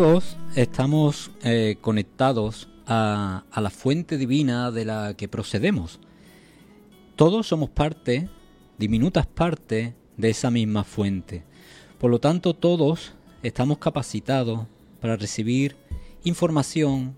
[0.00, 6.00] Todos estamos eh, conectados a, la fuente divina de la que procedemos.
[7.16, 8.30] Todos somos parte,
[8.78, 11.44] diminutas partes de esa misma fuente.
[11.98, 14.66] Por lo tanto, todos estamos capacitados
[15.02, 15.76] para recibir
[16.24, 17.14] información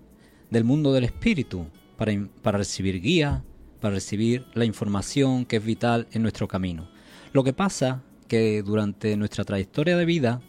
[0.49, 2.11] del mundo del espíritu, para,
[2.41, 3.45] para recibir guía,
[3.79, 6.89] para recibir la información que es vital en nuestro camino.
[7.31, 10.41] Lo que pasa que durante nuestra trayectoria de vida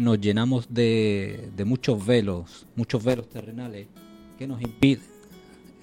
[0.00, 3.86] nos llenamos de, muchos velos, muchos velos terrenales
[4.38, 5.04] que nos impiden...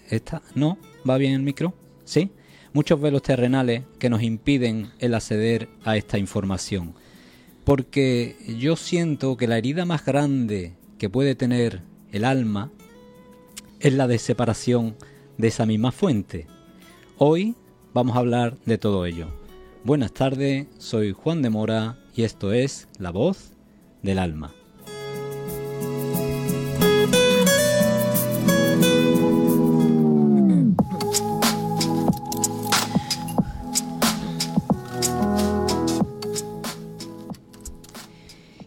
[0.09, 0.41] ¿Esta?
[0.55, 0.77] ¿No?
[1.07, 1.73] ¿Va bien el micro?
[2.03, 2.31] ¿Sí?
[2.73, 6.95] Muchos velos terrenales que nos impiden el acceder a esta información.
[7.63, 11.81] Porque yo siento que la herida más grande que puede tener
[12.11, 12.71] el alma
[13.79, 14.95] es la de separación
[15.37, 16.47] de esa misma fuente.
[17.17, 17.55] Hoy
[17.93, 19.27] vamos a hablar de todo ello.
[19.83, 23.56] Buenas tardes, soy Juan de Mora y esto es La Voz
[24.07, 24.53] del Alma.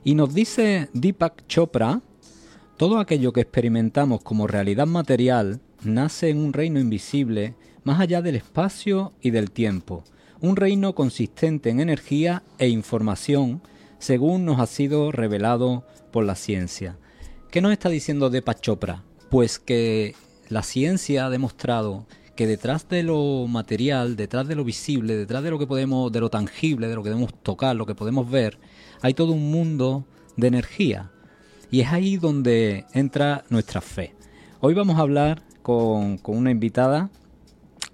[0.04, 2.00] Y nos dice Deepak Chopra,
[2.76, 8.34] todo aquello que experimentamos como realidad material nace en un reino invisible más allá del
[8.34, 10.04] espacio y del tiempo,
[10.40, 13.62] un reino consistente en energía e información
[14.00, 16.96] según nos ha sido revelado por la ciencia.
[17.50, 19.04] ¿Qué nos está diciendo Deepak Chopra?
[19.30, 20.16] Pues que
[20.48, 25.50] la ciencia ha demostrado que detrás de lo material, detrás de lo visible, detrás de
[25.50, 28.58] lo que podemos, de lo tangible, de lo que podemos tocar, lo que podemos ver,
[29.02, 31.10] hay todo un mundo de energía.
[31.70, 34.14] Y es ahí donde entra nuestra fe.
[34.60, 37.10] Hoy vamos a hablar con, con una invitada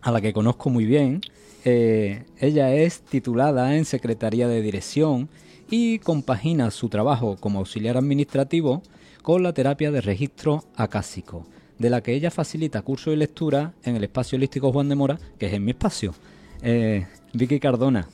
[0.00, 1.20] a la que conozco muy bien.
[1.64, 5.28] Eh, ella es titulada en Secretaría de Dirección
[5.70, 8.82] y compagina su trabajo como auxiliar administrativo
[9.22, 11.46] con la terapia de registro acásico,
[11.78, 15.18] de la que ella facilita cursos y lectura en el espacio holístico Juan de Mora,
[15.38, 16.14] que es en mi espacio.
[16.62, 18.08] Eh, Vicky Cardona,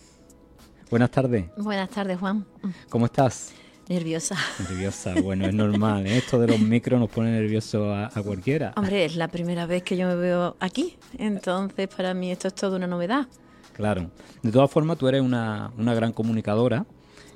[0.91, 2.44] buenas tardes, Buenas tardes, Juan.
[2.88, 3.53] ¿cómo estás?
[3.88, 4.37] Nerviosa.
[4.60, 6.16] Nerviosa, bueno, es normal, ¿eh?
[6.16, 8.72] esto de los micros nos pone nervioso a, a cualquiera.
[8.77, 12.54] Hombre, es la primera vez que yo me veo aquí, entonces para mí esto es
[12.54, 13.27] toda una novedad.
[13.75, 14.10] Claro.
[14.43, 16.87] De todas formas, tú eres una, una gran comunicadora,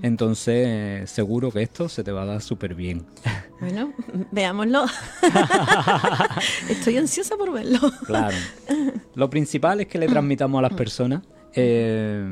[0.03, 3.07] entonces seguro que esto se te va a dar súper bien.
[3.59, 3.95] Bueno,
[4.33, 4.85] veámoslo.
[6.69, 7.79] Estoy ansiosa por verlo.
[8.05, 8.37] Claro.
[9.15, 11.23] Lo principal es que le transmitamos a las personas,
[11.55, 12.23] eh,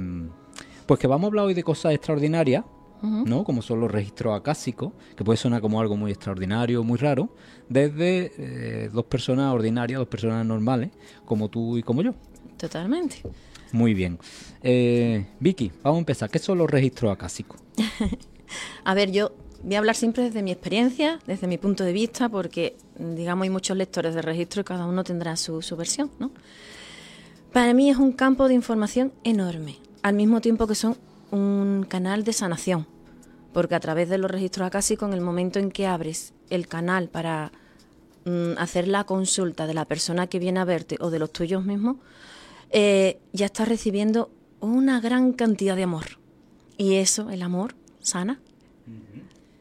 [0.85, 2.65] pues que vamos a hablar hoy de cosas extraordinarias,
[3.01, 3.43] ¿no?
[3.43, 7.35] Como son los registros acásicos, que puede sonar como algo muy extraordinario, muy raro,
[7.71, 10.91] desde eh, dos personas ordinarias, dos personas normales,
[11.25, 12.15] como tú y como yo.
[12.59, 13.23] Totalmente.
[13.75, 14.21] Muy bien.
[14.63, 16.31] Eh, Vicky, vamos a empezar.
[16.31, 17.61] ¿Qué son los registros acásicos?
[18.85, 19.33] A ver, yo
[19.65, 23.51] voy a hablar siempre desde mi experiencia, desde mi punto de vista, porque, digamos, hay
[23.51, 26.31] muchos lectores de registro y cada uno tendrá su, su versión, ¿no?
[27.53, 30.97] Para mí es un campo de información enorme, al mismo tiempo que son
[31.33, 32.87] un canal de sanación,
[33.53, 37.09] porque a través de los registros acásicos, en el momento en que abres el canal
[37.09, 37.51] para
[38.25, 41.65] mm, hacer la consulta de la persona que viene a verte o de los tuyos
[41.65, 41.97] mismos,
[42.75, 44.31] eh, ya estás recibiendo
[44.61, 46.19] una gran cantidad de amor.
[46.77, 48.41] Y eso, el amor, sana.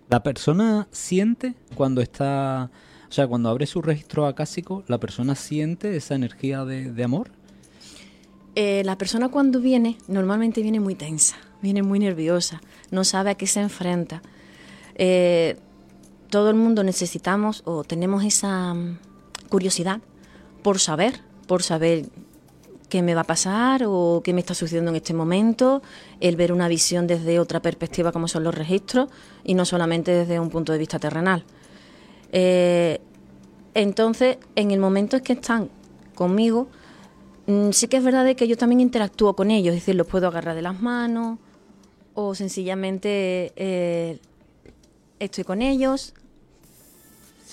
[0.09, 2.71] La persona siente cuando está,
[3.07, 7.31] o sea, cuando abre su registro acásico, la persona siente esa energía de, de amor.
[8.55, 13.35] Eh, la persona cuando viene, normalmente viene muy tensa, viene muy nerviosa, no sabe a
[13.35, 14.23] qué se enfrenta.
[14.95, 15.57] Eh,
[16.31, 18.97] todo el mundo necesitamos o tenemos esa mm,
[19.49, 20.01] curiosidad
[20.63, 22.05] por saber, por saber
[22.93, 25.81] qué me va a pasar o qué me está sucediendo en este momento,
[26.19, 29.09] el ver una visión desde otra perspectiva como son los registros
[29.43, 31.43] y no solamente desde un punto de vista terrenal.
[32.31, 33.01] Eh,
[33.73, 35.69] entonces, en el momento en que están
[36.13, 36.67] conmigo,
[37.47, 40.27] mm, sí que es verdad que yo también interactúo con ellos, es decir, los puedo
[40.27, 41.39] agarrar de las manos
[42.13, 44.19] o sencillamente eh,
[45.17, 46.13] estoy con ellos.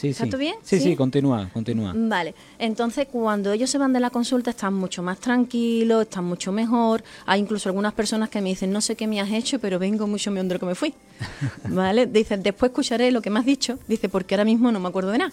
[0.01, 0.31] Sí, ¿Está sí.
[0.31, 0.55] todo bien?
[0.63, 0.97] Sí, sí, ¿Sí?
[0.97, 1.93] continúa, continúa.
[1.95, 6.53] Vale, entonces cuando ellos se van de la consulta están mucho más tranquilos, están mucho
[6.53, 7.05] mejor.
[7.27, 10.07] Hay incluso algunas personas que me dicen, no sé qué me has hecho, pero vengo
[10.07, 10.95] mucho mejor de lo que me fui.
[11.69, 14.89] Vale, dicen, después escucharé lo que me has dicho, dice, porque ahora mismo no me
[14.89, 15.33] acuerdo de nada.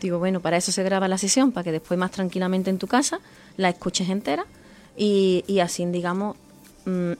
[0.00, 2.86] Digo, bueno, para eso se graba la sesión, para que después más tranquilamente en tu
[2.86, 3.18] casa
[3.56, 4.46] la escuches entera
[4.96, 6.36] y, y así, digamos,
[6.84, 7.12] mm,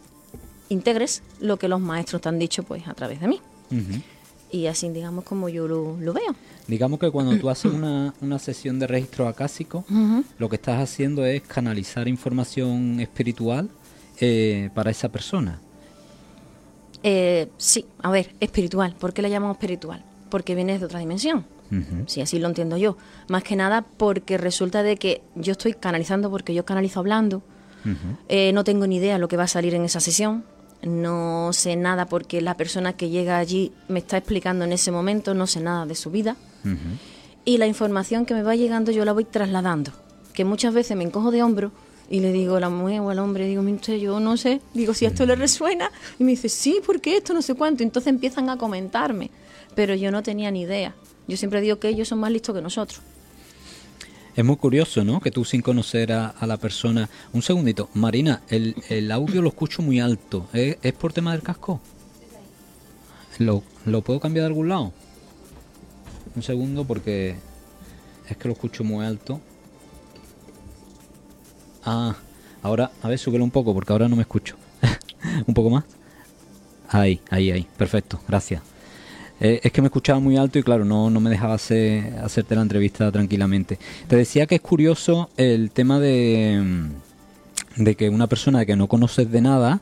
[0.69, 3.41] integres lo que los maestros te han dicho pues a través de mí.
[4.51, 6.37] Y así, digamos, como yo lo, lo veo.
[6.67, 9.85] Digamos que cuando tú haces una, una sesión de registro acásico,
[10.39, 13.69] lo que estás haciendo es canalizar información espiritual
[14.21, 15.61] eh, para esa persona.
[17.03, 18.95] Eh, sí, a ver, espiritual.
[18.99, 20.03] ¿Por qué le llamamos espiritual?
[20.35, 21.45] porque vienes de otra dimensión.
[22.07, 22.97] Si así lo entiendo yo.
[23.29, 27.45] Más que nada porque resulta de que yo estoy canalizando porque yo canalizo hablando.
[28.29, 30.45] Eh, no tengo ni idea lo que va a salir en esa sesión.
[30.83, 35.35] No sé nada porque la persona que llega allí me está explicando en ese momento,
[35.35, 36.35] no sé nada de su vida.
[37.45, 39.93] Y la información que me va llegando yo la voy trasladando.
[40.33, 41.73] Que muchas veces me encojo de hombro
[42.11, 43.63] y le digo a la mujer o al hombre, digo,
[43.99, 45.91] yo no sé, digo, si esto le resuena.
[46.19, 47.83] Y me dice, sí, porque esto no sé cuánto.
[47.83, 49.31] Entonces empiezan a comentarme.
[49.75, 50.95] Pero yo no tenía ni idea.
[51.27, 53.01] Yo siempre digo que ellos son más listos que nosotros.
[54.37, 55.21] Es muy curioso, ¿no?
[55.21, 57.09] Que tú sin conocer a, la persona...
[57.33, 57.89] Un segundito.
[57.95, 60.49] Marina, el, audio lo escucho muy alto.
[60.53, 61.81] ¿Es, por tema del casco?
[63.39, 64.93] ¿Lo, ¿Lo puedo cambiar de algún lado?
[66.37, 67.37] Un segundo porque
[68.29, 69.41] es que lo escucho muy alto.
[71.85, 72.17] Ah,
[72.63, 74.57] ahora, a ver, súbelo un poco porque ahora no me escucho.
[75.47, 75.85] un poco más.
[76.89, 77.67] Ahí, ahí, ahí.
[77.77, 78.63] Perfecto, gracias.
[79.41, 82.55] Eh, es que me escuchaba muy alto y claro, no, no me dejaba hacer, hacerte
[82.55, 83.79] la entrevista tranquilamente.
[84.09, 86.89] Te decía que es curioso el tema de,
[87.77, 89.81] de que una persona que no conoces de nada,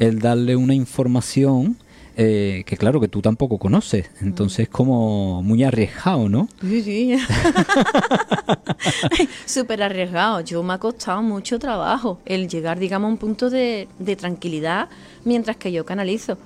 [0.00, 1.76] el darle una información
[2.16, 4.10] eh, que claro, que tú tampoco conoces.
[4.20, 6.48] Entonces es como muy arriesgado, ¿no?
[6.60, 7.16] Sí, sí.
[9.46, 10.40] Súper arriesgado.
[10.40, 14.88] Yo me ha costado mucho trabajo el llegar, digamos, a un punto de, de tranquilidad
[15.24, 16.38] mientras que yo canalizo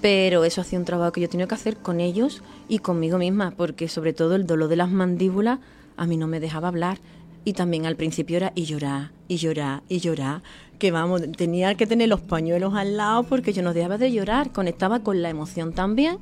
[0.00, 3.52] pero eso hacía un trabajo que yo tenía que hacer con ellos y conmigo misma,
[3.56, 5.58] porque sobre todo el dolor de las mandíbulas
[5.96, 6.98] a mí no me dejaba hablar.
[7.44, 10.42] Y también al principio era y llorar, y llorar, y llorar,
[10.78, 14.52] que vamos, tenía que tener los pañuelos al lado porque yo no dejaba de llorar,
[14.52, 16.18] conectaba con la emoción también,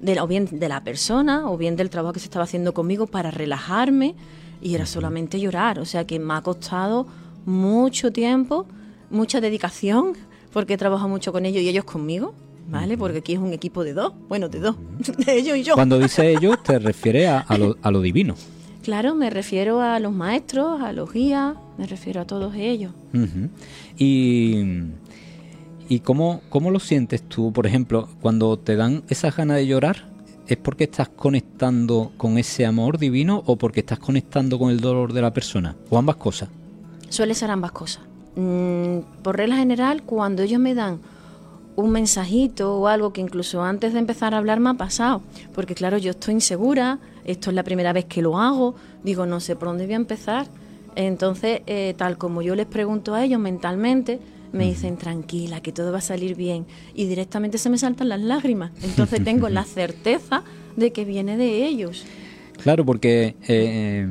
[0.00, 3.06] de, o bien de la persona, o bien del trabajo que se estaba haciendo conmigo
[3.06, 4.14] para relajarme,
[4.60, 7.06] y era solamente llorar, o sea que me ha costado
[7.46, 8.66] mucho tiempo,
[9.10, 10.14] mucha dedicación,
[10.52, 12.34] porque he trabajado mucho con ellos y ellos conmigo,
[12.68, 12.98] ¿vale?
[12.98, 14.76] Porque aquí es un equipo de dos, bueno, de dos,
[15.26, 15.74] de ellos y yo.
[15.74, 18.34] Cuando dice ellos, te refieres a, lo, a lo divino.
[18.88, 22.94] Claro, me refiero a los maestros, a los guías, me refiero a todos ellos.
[23.98, 24.62] Y,
[25.90, 30.08] y cómo, cómo lo sientes tú, por ejemplo, cuando te dan esa ganas de llorar,
[30.46, 35.12] ¿es porque estás conectando con ese amor divino o porque estás conectando con el dolor
[35.12, 35.76] de la persona?
[35.90, 36.48] ¿O ambas cosas?
[37.10, 38.04] Suele ser ambas cosas.
[38.36, 40.98] Mm, por regla general, cuando ellos me dan
[41.76, 45.20] un mensajito o algo que incluso antes de empezar a hablar me ha pasado.
[45.54, 49.38] Porque claro, yo estoy insegura, esto es la primera vez que lo hago, digo, no
[49.40, 50.48] sé por dónde voy a empezar.
[50.96, 54.18] Entonces, eh, tal como yo les pregunto a ellos mentalmente,
[54.52, 56.66] me dicen, tranquila, que todo va a salir bien.
[56.94, 58.72] Y directamente se me saltan las lágrimas.
[58.82, 60.42] Entonces tengo la certeza
[60.76, 62.06] de que viene de ellos.
[62.62, 64.08] Claro, porque eh,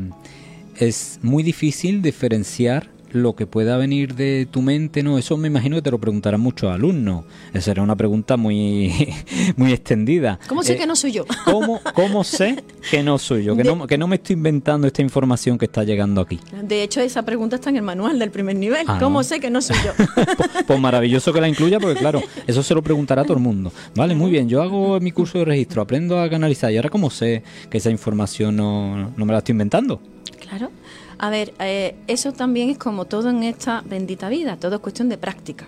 [0.78, 5.18] es muy difícil diferenciar lo que pueda venir de tu mente, ¿no?
[5.18, 7.25] Eso me imagino que te lo preguntarán muchos alumnos.
[7.54, 9.13] Esa era una pregunta muy,
[9.56, 10.39] muy extendida.
[10.48, 11.25] ¿Cómo sé eh, que no soy yo?
[11.45, 13.56] ¿cómo, ¿Cómo sé que no soy yo?
[13.56, 16.39] Que, no, que no me estoy inventando esta información que está llegando aquí.
[16.63, 18.86] De hecho, esa pregunta está en el manual del primer nivel.
[18.88, 19.92] Ah, ¿Cómo sé que no soy yo?
[20.15, 23.44] pues, pues, maravilloso que la incluya, porque claro, eso se lo preguntará a todo el
[23.44, 23.71] mundo.
[23.95, 27.09] Vale, muy bien, yo hago mi curso de registro, aprendo a canalizar y ahora cómo
[27.09, 30.01] sé que esa información no, no me la estoy inventando.
[30.39, 30.71] Claro.
[31.19, 35.10] A ver, eh, eso también es como todo en esta bendita vida, todo es cuestión
[35.10, 35.68] de práctica.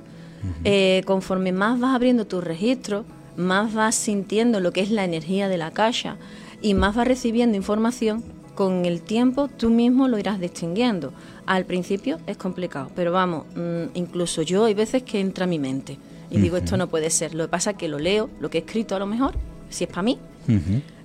[0.64, 3.04] Eh, conforme más vas abriendo tu registro,
[3.36, 6.18] más vas sintiendo lo que es la energía de la caja
[6.62, 8.24] y más vas recibiendo información,
[8.56, 11.14] con el tiempo tú mismo lo irás distinguiendo.
[11.46, 15.60] Al principio es complicado, pero vamos, mm, incluso yo hay veces que entra a mi
[15.60, 15.98] mente
[16.30, 17.34] y digo esto no puede ser.
[17.34, 19.34] Lo que pasa es que lo leo, lo que he escrito a lo mejor,
[19.70, 20.20] si es para mí,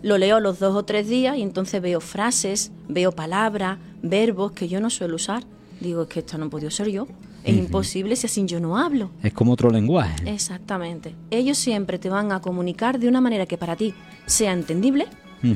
[0.02, 4.68] lo leo los dos o tres días y entonces veo frases, veo palabras, verbos que
[4.68, 5.44] yo no suelo usar.
[5.80, 7.06] Digo, es que esto no podido ser yo.
[7.44, 9.10] Es imposible si así yo no hablo.
[9.22, 10.30] Es como otro lenguaje.
[10.32, 11.14] Exactamente.
[11.30, 13.92] Ellos siempre te van a comunicar de una manera que para ti
[14.24, 15.06] sea entendible,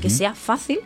[0.02, 0.80] que sea fácil,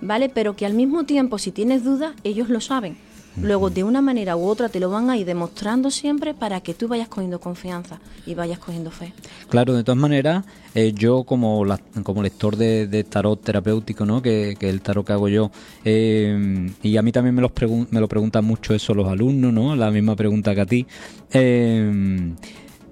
[0.00, 0.28] ¿vale?
[0.28, 2.96] Pero que al mismo tiempo, si tienes dudas, ellos lo saben.
[3.42, 6.74] Luego, de una manera u otra, te lo van a ir demostrando siempre para que
[6.74, 9.14] tú vayas cogiendo confianza y vayas cogiendo fe.
[9.48, 10.44] Claro, de todas maneras,
[10.74, 11.64] eh, yo como,
[12.02, 14.20] como lector de, tarot terapéutico, ¿no?
[14.20, 15.50] que, que el tarot que hago yo,
[15.84, 17.52] eh, y a mí también me, los
[17.90, 19.74] me lo preguntan mucho eso los alumnos, ¿no?
[19.74, 20.86] la misma pregunta que a ti.
[21.32, 22.34] Eh,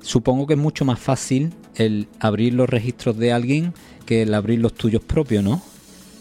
[0.00, 3.74] supongo que es mucho más fácil el abrir los registros de alguien
[4.06, 5.60] que el abrir los tuyos propios, ¿no?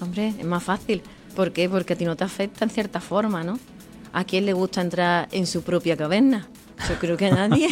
[0.02, 1.02] Hombre, es más fácil.
[1.36, 1.70] ¿Por qué?
[1.70, 3.58] Porque a ti no te afecta en cierta forma, ¿no?
[4.14, 6.48] ¿A quién le gusta entrar en su propia caverna?
[6.90, 7.68] Yo creo que a nadie.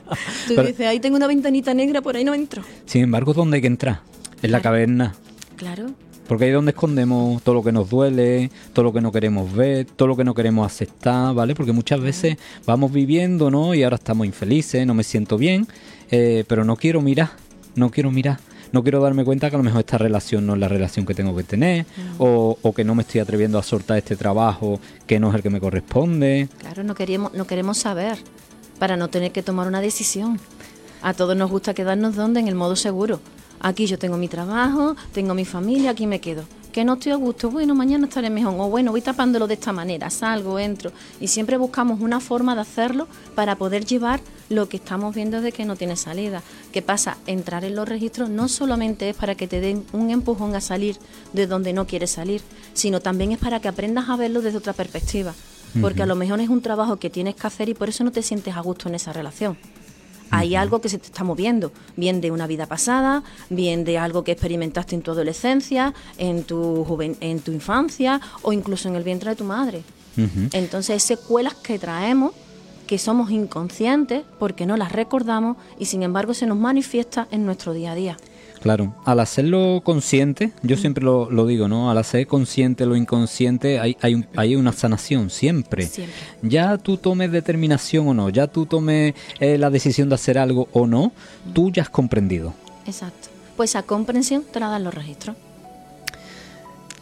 [0.48, 2.62] Tú dices, ahí tengo una ventanita negra, por ahí no entro.
[2.84, 4.00] Sin embargo, ¿dónde hay que entrar?
[4.42, 5.14] En la caverna.
[5.56, 5.92] Claro.
[6.28, 9.52] Porque ahí es donde escondemos todo lo que nos duele, todo lo que no queremos
[9.52, 11.54] ver, todo lo que no queremos aceptar, ¿vale?
[11.54, 13.74] Porque muchas veces vamos viviendo, ¿no?
[13.74, 15.66] Y ahora estamos infelices, no me siento bien,
[16.10, 17.30] eh, pero no quiero mirar,
[17.74, 18.38] no quiero mirar
[18.72, 21.14] no quiero darme cuenta que a lo mejor esta relación no es la relación que
[21.14, 21.86] tengo que tener,
[22.18, 25.42] o, o, que no me estoy atreviendo a soltar este trabajo que no es el
[25.42, 26.48] que me corresponde.
[26.58, 28.18] Claro, no queremos, no queremos saber
[28.78, 30.40] para no tener que tomar una decisión.
[31.02, 33.20] A todos nos gusta quedarnos donde, en el modo seguro.
[33.60, 37.16] Aquí yo tengo mi trabajo, tengo mi familia, aquí me quedo que no estoy a
[37.16, 41.28] gusto, bueno, mañana estaré mejor, o bueno, voy tapándolo de esta manera, salgo, entro, y
[41.28, 45.64] siempre buscamos una forma de hacerlo para poder llevar lo que estamos viendo de que
[45.64, 46.42] no tiene salida.
[46.72, 47.16] ¿Qué pasa?
[47.26, 50.96] Entrar en los registros no solamente es para que te den un empujón a salir
[51.32, 52.42] de donde no quieres salir,
[52.74, 55.34] sino también es para que aprendas a verlo desde otra perspectiva,
[55.80, 58.10] porque a lo mejor es un trabajo que tienes que hacer y por eso no
[58.10, 59.56] te sientes a gusto en esa relación
[60.30, 64.22] hay algo que se te está moviendo, bien de una vida pasada, bien de algo
[64.24, 66.86] que experimentaste en tu adolescencia, en tu,
[67.20, 69.82] en tu infancia o incluso en el vientre de tu madre.
[70.52, 72.32] Entonces, secuelas que traemos
[72.90, 77.72] que somos inconscientes porque no las recordamos y sin embargo se nos manifiesta en nuestro
[77.72, 78.16] día a día.
[78.62, 81.88] Claro, al hacerlo consciente, yo siempre lo, digo, ¿no?
[81.92, 85.88] Al hacer consciente lo inconsciente hay, hay, hay una sanación siempre.
[86.42, 90.66] Ya tú tomes determinación o no, ya tú tomes eh, la decisión de hacer algo
[90.72, 91.12] o no,
[91.52, 92.54] tú ya has comprendido.
[92.86, 93.28] Exacto.
[93.56, 95.36] Pues a comprensión te la dan los registros.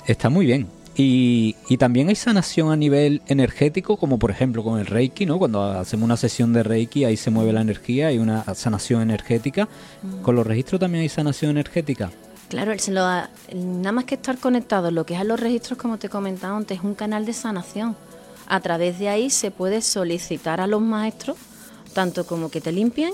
[0.07, 0.66] Está muy bien.
[1.00, 5.38] Y, también hay sanación a nivel energético, como por ejemplo con el Reiki, ¿no?
[5.38, 9.68] Cuando hacemos una sesión de Reiki, ahí se mueve la energía, hay una sanación energética.
[10.02, 10.22] Mm.
[10.22, 12.10] ¿Con los registros también hay sanación energética?
[12.48, 12.72] Claro,
[13.54, 16.78] nada más que estar conectado, lo que es a los registros, como te comentaba antes,
[16.78, 17.94] es un canal de sanación.
[18.48, 21.36] A través de ahí se puede solicitar a los maestros,
[21.92, 23.12] tanto como que te limpien,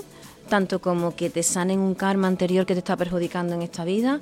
[0.49, 4.21] tanto como que te sanen un karma anterior que te está perjudicando en esta vida,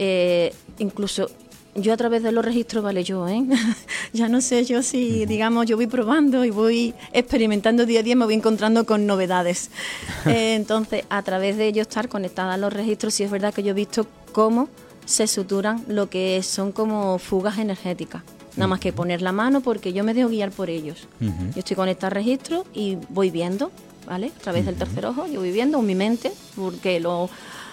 [0.00, 1.28] eh, incluso
[1.74, 3.44] yo a través de los registros, vale, yo, ¿eh?
[4.12, 8.16] ya no sé yo si, digamos, yo voy probando y voy experimentando día a día,
[8.16, 9.70] me voy encontrando con novedades.
[10.26, 13.62] Eh, entonces, a través de ello estar conectada a los registros, sí es verdad que
[13.62, 14.68] yo he visto cómo
[15.04, 18.22] se suturan lo que son como fugas energéticas.
[18.56, 21.08] Nada más que poner la mano porque yo me dejo guiar por ellos.
[21.20, 23.70] Yo estoy conectada al registro y voy viendo,
[24.06, 24.32] ¿vale?
[24.34, 27.28] A través del tercer ojo, yo voy viendo en mi mente, porque lo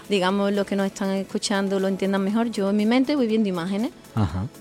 [0.10, 3.48] digamos, los que nos están escuchando lo entiendan mejor, yo en mi mente voy viendo
[3.50, 3.92] imágenes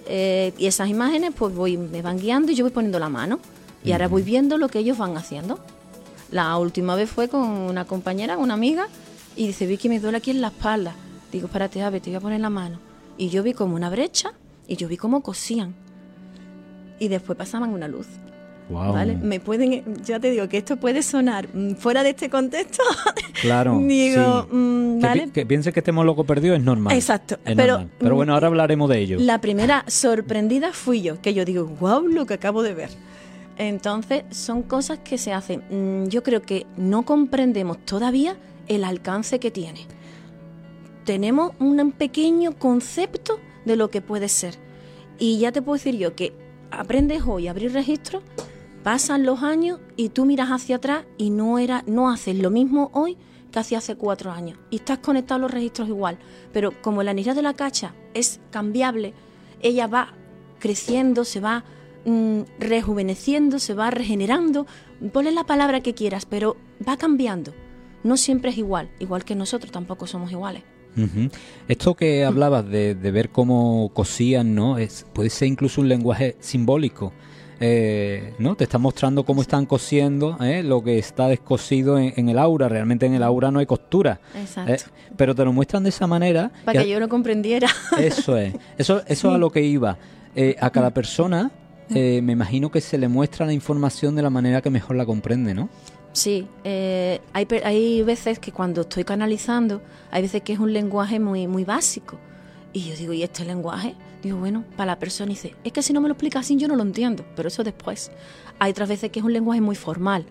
[0.06, 3.40] eh, y esas imágenes pues voy me van guiando y yo voy poniendo la mano
[3.84, 5.58] y ahora voy viendo lo que ellos van haciendo.
[6.30, 8.86] La última vez fue con una compañera, una amiga,
[9.36, 10.94] y dice, vi que me duele aquí en la espalda.
[11.32, 12.78] Digo, espérate, ver, te voy a poner la mano.
[13.16, 14.32] Y yo vi como una brecha
[14.68, 15.74] y yo vi cómo cosían.
[16.98, 18.06] Y después pasaban una luz.
[18.70, 19.16] ¿Vale?
[19.16, 22.82] Me pueden, ya te digo que esto puede sonar mm, fuera de este contexto.
[23.40, 23.78] Claro.
[23.78, 25.30] digo, mm, ¿vale?
[25.30, 26.94] que, piense que estemos locos perdidos es normal.
[26.94, 27.38] Exacto.
[27.42, 29.16] pero, pero bueno, ahora hablaremos de ello.
[29.18, 32.90] La primera sorprendida fui yo, que yo digo, wow, lo que acabo de ver.
[33.56, 35.62] Entonces, son cosas que se hacen.
[35.70, 38.36] Mm, yo creo que no comprendemos todavía
[38.68, 39.86] el alcance que tiene.
[41.04, 44.54] Tenemos un pequeño concepto de lo que puede ser.
[45.18, 46.32] Y ya te puedo decir yo que
[46.70, 48.22] aprendes hoy a abrir registros
[48.82, 52.90] Pasan los años y tú miras hacia atrás y no, era, no haces lo mismo
[52.94, 53.16] hoy
[53.50, 54.58] que hacía hace cuatro años.
[54.70, 56.18] Y estás conectado a los registros igual.
[56.52, 59.12] Pero como la energía de la cacha es cambiable,
[59.60, 60.14] ella va
[60.58, 61.64] creciendo, se va
[62.04, 64.66] mm, rejuveneciendo, se va regenerando.
[65.12, 66.56] Ponle la palabra que quieras, pero
[66.86, 67.52] va cambiando.
[68.02, 70.62] No siempre es igual, igual que nosotros tampoco somos iguales.
[71.68, 74.78] Esto que hablabas de, ver cómo cosían, ¿no?
[74.78, 77.12] Es, puede ser incluso un lenguaje simbólico.
[77.62, 78.56] Eh, ¿no?
[78.56, 80.62] Te está mostrando cómo están cosiendo ¿eh?
[80.62, 82.70] lo que está descosido en, el aura.
[82.70, 84.18] Realmente en el aura no hay costura.
[84.34, 84.72] Exacto.
[84.72, 84.78] ¿eh?
[85.16, 86.50] pero te lo muestran de esa manera.
[86.64, 87.68] Para que, yo lo comprendiera.
[87.98, 88.54] Eso es.
[88.78, 89.98] Eso, eso es a lo que iba.
[90.58, 91.50] a cada persona
[91.90, 95.54] me imagino que se le muestra la información de la manera que mejor la comprende,
[95.54, 95.68] ¿no?
[96.12, 101.46] Sí, hay, hay veces que cuando estoy canalizando, hay veces que es un lenguaje muy,
[101.46, 102.16] muy básico.
[102.72, 103.96] Y yo digo, ¿y este lenguaje?
[104.22, 106.68] Digo, bueno, para la persona dice, es que si no me lo explica así yo
[106.68, 108.12] no lo entiendo, pero eso después.
[108.58, 110.26] Hay otras veces que es un lenguaje muy formal.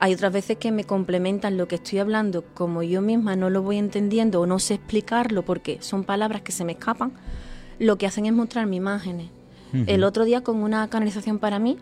[0.00, 3.62] Hay otras veces que me complementan lo que estoy hablando, como yo misma no lo
[3.62, 7.12] voy entendiendo o no sé explicarlo porque son palabras que se me escapan,
[7.78, 9.28] lo que hacen es mostrarme imágenes.
[9.86, 11.76] El otro día con una canalización para mí,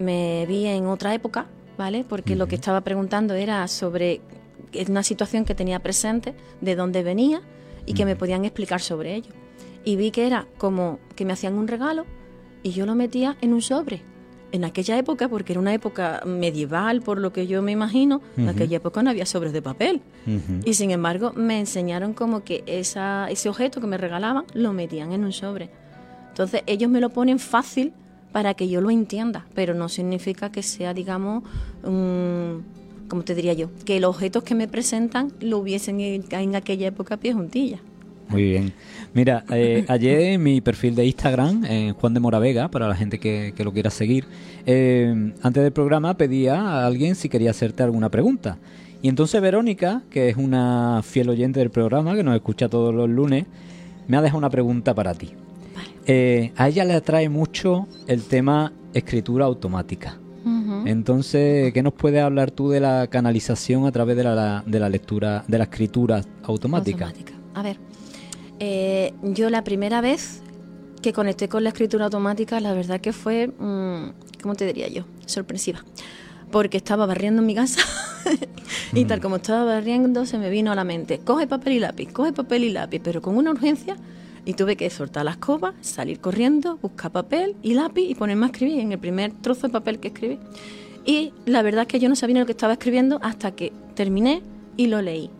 [0.00, 1.46] me vi en otra época,
[1.78, 2.04] ¿vale?
[2.06, 4.20] Porque lo que estaba preguntando era sobre
[4.88, 7.40] una situación que tenía presente, de dónde venía
[7.86, 9.30] y que me podían explicar sobre ello
[9.84, 12.06] y vi que era como que me hacían un regalo
[12.62, 14.02] y yo lo metía en un sobre.
[14.50, 18.48] En aquella época, porque era una época medieval, por lo que yo me imagino, en
[18.48, 20.00] aquella época no había sobres de papel.
[20.64, 25.12] Y sin embargo, me enseñaron como que esa, ese objeto que me regalaban lo metían
[25.12, 25.70] en un sobre.
[26.28, 27.92] Entonces, ellos me lo ponen fácil
[28.30, 31.42] para que yo lo entienda, pero no significa que sea, digamos,
[33.08, 37.16] como te diría yo, que los objetos que me presentan lo hubiesen en, aquella época
[37.16, 37.78] pie juntilla.
[38.28, 38.72] Muy bien.
[39.12, 43.18] Mira, eh, ayer en mi perfil de Instagram, en Juan de Moravega, para la gente
[43.18, 44.24] que, que lo quiera seguir,
[44.66, 48.58] eh, antes del programa pedía a alguien si quería hacerte alguna pregunta.
[49.02, 53.08] Y entonces Verónica, que es una fiel oyente del programa, que nos escucha todos los
[53.08, 53.44] lunes,
[54.08, 55.32] me ha dejado una pregunta para ti.
[56.06, 60.18] Eh, a ella le atrae mucho el tema escritura automática.
[60.84, 64.88] Entonces, ¿qué nos puedes hablar tú de la canalización a través de la, de la
[64.88, 67.12] lectura, de la escritura automática?
[67.54, 67.78] A ver,
[68.60, 70.42] eh, yo la primera vez
[71.02, 75.04] que conecté con la escritura automática, la verdad que fue, mm, ¿cómo te diría yo?
[75.26, 75.84] Sorpresiva.
[76.50, 77.80] Porque estaba barriendo en mi casa
[78.92, 79.22] y tal mm.
[79.22, 82.64] como estaba barriendo se me vino a la mente, coge papel y lápiz, coge papel
[82.64, 83.96] y lápiz, pero con una urgencia
[84.44, 88.48] y tuve que soltar la escoba, salir corriendo, buscar papel y lápiz y ponerme a
[88.48, 90.38] escribir en el primer trozo de papel que escribí.
[91.04, 94.42] Y la verdad es que yo no sabía lo que estaba escribiendo hasta que terminé
[94.76, 95.30] y lo leí.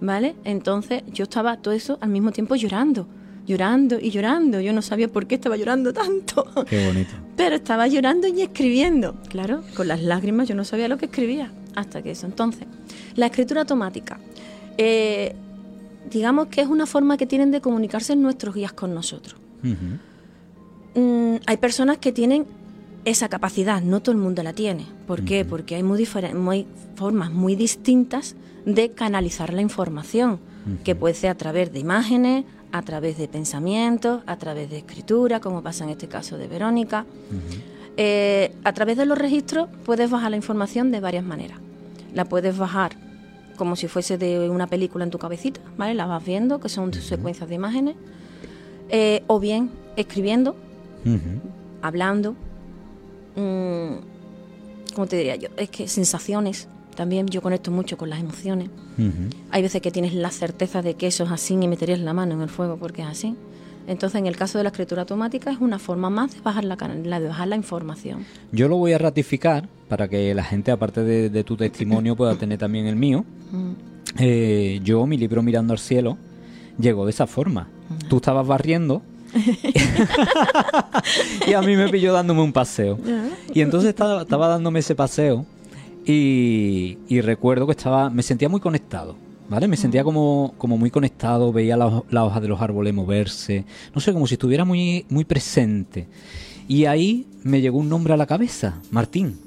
[0.00, 0.34] ¿Vale?
[0.44, 3.06] Entonces yo estaba todo eso al mismo tiempo llorando,
[3.46, 4.60] llorando y llorando.
[4.60, 6.46] Yo no sabía por qué estaba llorando tanto.
[6.68, 7.14] Qué bonito.
[7.36, 9.14] Pero estaba llorando y escribiendo.
[9.28, 12.26] Claro, con las lágrimas yo no sabía lo que escribía hasta que eso.
[12.26, 12.66] Entonces,
[13.14, 14.18] la escritura automática.
[14.76, 15.34] Eh,
[16.10, 19.36] digamos que es una forma que tienen de comunicarse nuestros guías con nosotros.
[20.94, 22.46] Mm, hay personas que tienen
[23.04, 24.86] esa capacidad, no todo el mundo la tiene.
[25.06, 25.44] ¿Por qué?
[25.44, 28.34] Porque hay muy, muy, formas muy distintas
[28.64, 30.38] de canalizar la información,
[30.82, 35.40] que puede ser a través de imágenes, a través de pensamientos, a través de escritura,
[35.40, 37.04] como pasa en este caso de Verónica.
[37.96, 41.58] Eh, a través de los registros puedes bajar la información de varias maneras.
[42.14, 42.96] La puedes bajar
[43.56, 45.94] como si fuese de una película en tu cabecita, ¿vale?
[45.94, 47.96] La vas viendo, que son secuencias de imágenes.
[48.90, 50.56] Eh, o bien escribiendo,
[51.82, 52.34] hablando.
[53.36, 53.94] Mmm,
[54.94, 55.48] ¿Cómo te diría yo?
[55.56, 56.68] Es que sensaciones.
[56.94, 58.70] También yo conecto mucho con las emociones.
[59.50, 62.34] Hay veces que tienes la certeza de que eso es así y meterías la mano
[62.34, 63.34] en el fuego porque es así.
[63.86, 66.76] Entonces, en el caso de la escritura automática, es una forma más de bajar la,
[66.76, 68.24] de bajar la información.
[68.52, 72.58] Yo lo voy a ratificar para que la gente, aparte de, tu testimonio, pueda tener
[72.58, 73.24] también el mío.
[73.52, 73.72] Mm.
[74.18, 76.16] Eh, yo, mi libro Mirando al Cielo,
[76.78, 77.68] llegó de esa forma.
[78.08, 79.02] Tú estabas barriendo
[81.46, 82.98] y a mí me pilló dándome un paseo.
[83.52, 85.44] Y entonces estaba, estaba dándome ese paseo
[86.06, 89.16] y, y, recuerdo que estaba, me sentía muy conectado.
[89.48, 89.68] ¿Vale?
[89.68, 94.00] Me sentía como, como muy conectado, veía las la hojas de los árboles moverse, no
[94.00, 96.08] sé, como si estuviera muy, muy presente.
[96.66, 99.38] Y ahí me llegó un nombre a la cabeza, Martín.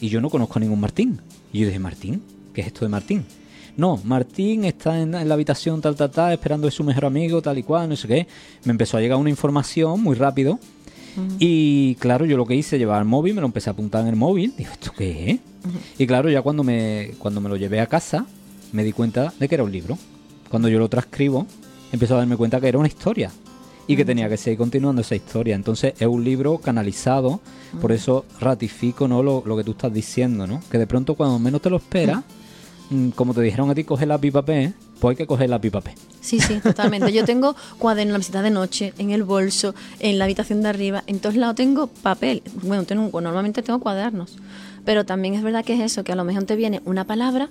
[0.00, 1.20] Y yo no conozco a ningún Martín.
[1.52, 2.22] Y yo dije, ¿Martín?
[2.52, 3.24] ¿Qué es esto de Martín?
[3.76, 7.58] No, Martín está en, la habitación tal, tal, tal, esperando a su mejor amigo, tal
[7.58, 8.26] y cual, no sé qué.
[8.64, 10.58] Me empezó a llegar una información muy rápido.
[11.38, 14.08] Y claro, yo lo que hice, llevar el móvil, me lo empecé a apuntar en
[14.08, 14.52] el móvil.
[14.56, 15.38] Digo, ¿esto qué es?
[15.96, 18.26] Y claro, ya cuando me, cuando me lo llevé a casa,
[18.74, 19.96] me di cuenta de que era un libro.
[20.50, 21.46] Cuando yo lo transcribo,
[21.92, 23.30] empecé a darme cuenta que era una historia
[23.86, 25.54] y que tenía que seguir continuando esa historia.
[25.54, 27.40] Entonces es un libro canalizado,
[27.80, 29.22] por eso ratifico ¿no?
[29.22, 30.60] lo, que tú estás diciendo, ¿no?
[30.70, 32.24] que de pronto cuando menos te lo esperas,
[32.90, 35.60] mm, como te dijeron a ti, coge la pipa P, pues hay que coger la
[35.60, 35.94] pipa P.
[36.20, 37.12] Sí, sí, totalmente.
[37.12, 40.70] Yo tengo cuaderno en la visita de noche, en el bolso, en la habitación de
[40.70, 42.42] arriba, en todos lados tengo papel.
[42.62, 44.36] Bueno, tengo, normalmente tengo cuadernos,
[44.84, 47.50] pero también es verdad que es eso, que a lo mejor te viene una palabra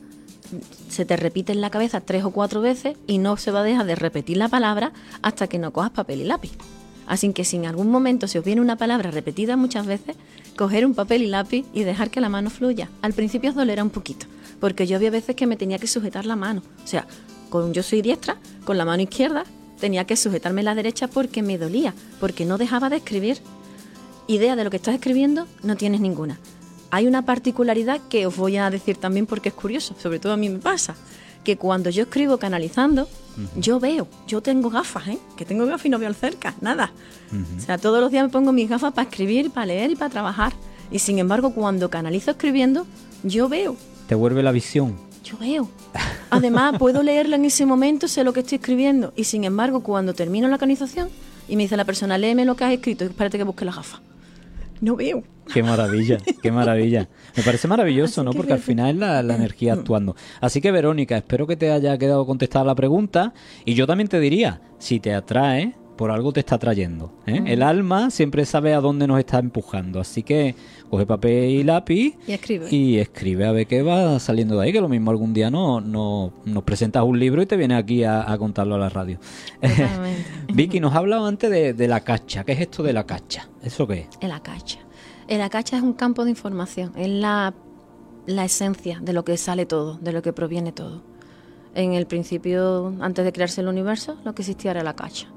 [0.90, 3.64] se te repite en la cabeza tres o cuatro veces y no se va a
[3.64, 6.52] dejar de repetir la palabra hasta que no cojas papel y lápiz.
[7.08, 10.16] Así que si en algún momento se os viene una palabra repetida muchas veces,
[10.56, 12.90] coger un papel y lápiz y dejar que la mano fluya.
[13.02, 14.26] Al principio os dolerá un poquito,
[14.60, 16.62] porque yo había veces que me tenía que sujetar la mano.
[16.84, 17.06] O sea,
[17.50, 19.44] con, yo soy diestra, con la mano izquierda
[19.80, 23.40] tenía que sujetarme la derecha porque me dolía, porque no dejaba de escribir.
[24.28, 26.40] Idea de lo que estás escribiendo no tienes ninguna
[26.94, 30.38] hay una particularidad que os voy a decir también porque es curioso, sobre todo a
[30.38, 30.94] mí me pasa,
[31.44, 33.10] que cuando yo escribo canalizando,
[33.56, 35.18] yo veo, yo tengo gafas, ¿eh?
[35.36, 36.92] que tengo gafas y no veo cerca, nada.
[37.58, 40.12] O sea, todos los días me pongo mis gafas para escribir, para leer y para
[40.12, 40.54] trabajar.
[40.92, 42.86] Y sin embargo, cuando canalizo escribiendo,
[43.24, 43.76] yo veo.
[44.06, 44.96] ¿Te vuelve la visión?
[45.24, 45.68] Yo veo.
[46.30, 49.14] Además, puedo leerlo en ese momento, sé lo que estoy escribiendo.
[49.16, 51.10] Y sin embargo, cuando termino la canalización
[51.48, 54.00] y me dice la persona, léeme lo que has escrito, espérate que busque las gafas
[54.82, 55.24] no veo.
[55.54, 57.10] Qué maravilla, qué maravilla.
[57.36, 58.32] Me parece maravilloso, ¿no?
[58.32, 60.16] Porque al final es la, la, energía actuando.
[60.40, 63.34] Así que, Verónica, espero que te haya quedado contestada la pregunta.
[63.66, 67.14] Y yo también te diría, si te atrae, por algo te está trayendo.
[67.26, 67.42] ¿eh?
[67.46, 70.02] El alma siempre sabe a dónde nos está empujando.
[70.02, 70.54] Así que
[70.90, 72.68] coge papel y lápiz y escribe.
[72.70, 75.80] Y escribe a ver qué va saliendo de ahí, que lo mismo algún día no,
[75.80, 79.18] no nos presentas un libro y te vienes aquí a, contarlo a la radio.
[80.54, 82.44] Vicky, nos ha hablado antes de, la cacha.
[82.44, 83.48] ¿Qué es esto de la cacha?
[83.62, 84.28] ¿Eso qué es?
[84.28, 84.80] La cacha.
[85.30, 87.54] La cacha es un campo de información, es la,
[88.26, 91.02] la esencia de lo que sale todo, de lo que proviene todo.
[91.76, 95.30] En el principio, antes de crearse el universo, lo que existía era la cacha.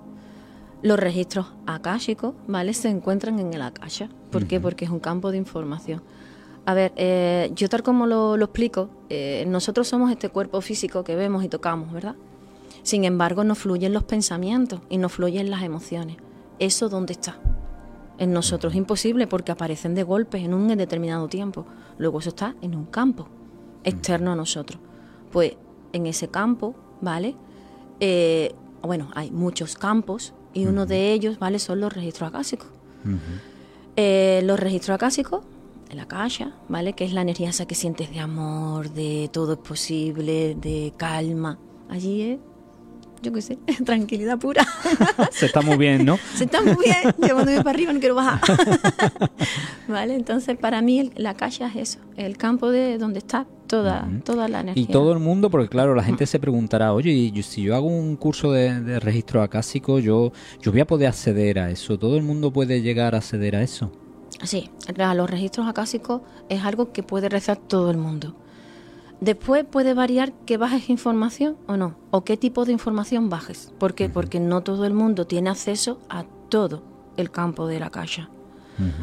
[0.87, 2.73] Los registros akáshicos, ¿vale?
[2.73, 4.09] Se encuentran en el akasha.
[4.31, 4.61] ¿Por qué?
[4.61, 6.01] Porque es un campo de información.
[6.65, 11.17] A ver, eh, yo tal como lo, explico, eh, nosotros somos este cuerpo físico que
[11.17, 12.15] vemos y tocamos, ¿verdad?
[12.85, 16.19] Sin embargo, no fluyen los pensamientos y no fluyen las emociones.
[16.61, 17.37] ¿Eso dónde está?
[18.19, 21.67] En nosotros es imposible porque aparecen de golpe en un determinado tiempo.
[21.99, 23.27] Luego eso está en un campo
[23.83, 24.79] externo a nosotros.
[25.33, 25.57] Pues
[25.93, 27.35] en ese campo, ¿vale?
[27.99, 31.59] Eh, bueno, hay muchos campos y uno de ellos, ¿vale?
[31.59, 32.69] Son los registros acásicos.
[33.95, 35.43] los registros acásicos
[35.91, 36.95] en la calle, ¿vale?
[36.95, 41.59] Que es la energía esa que sientes de amor, de todo es posible, de calma.
[41.91, 42.39] Allí es,
[43.27, 44.67] yo qué sé, tranquilidad pura.
[45.31, 46.19] Se está muy bien, ¿no?
[46.35, 47.15] Se está muy bien.
[47.19, 48.41] Voy para arriba no quiero bajar.
[49.89, 50.15] ¿Vale?
[50.15, 54.61] Entonces, para mí la calle es eso, el campo de donde está toda, toda la
[54.61, 54.83] energía.
[54.83, 58.17] Y todo el mundo, porque claro, la gente se preguntará, oye, si yo hago un
[58.17, 61.99] curso de, de registro acásico, yo, yo voy a poder acceder a eso.
[61.99, 63.91] ¿Todo el mundo puede llegar a acceder a eso?
[64.45, 64.71] Sí,
[65.15, 68.37] los registros acásicos es algo que puede rezar todo el mundo.
[69.21, 73.73] Después puede variar que bajes información o no, o qué tipo de información bajes.
[73.79, 74.09] ¿Por qué?
[74.09, 76.83] Porque no todo el mundo tiene acceso a todo
[77.17, 78.29] el campo de la caja.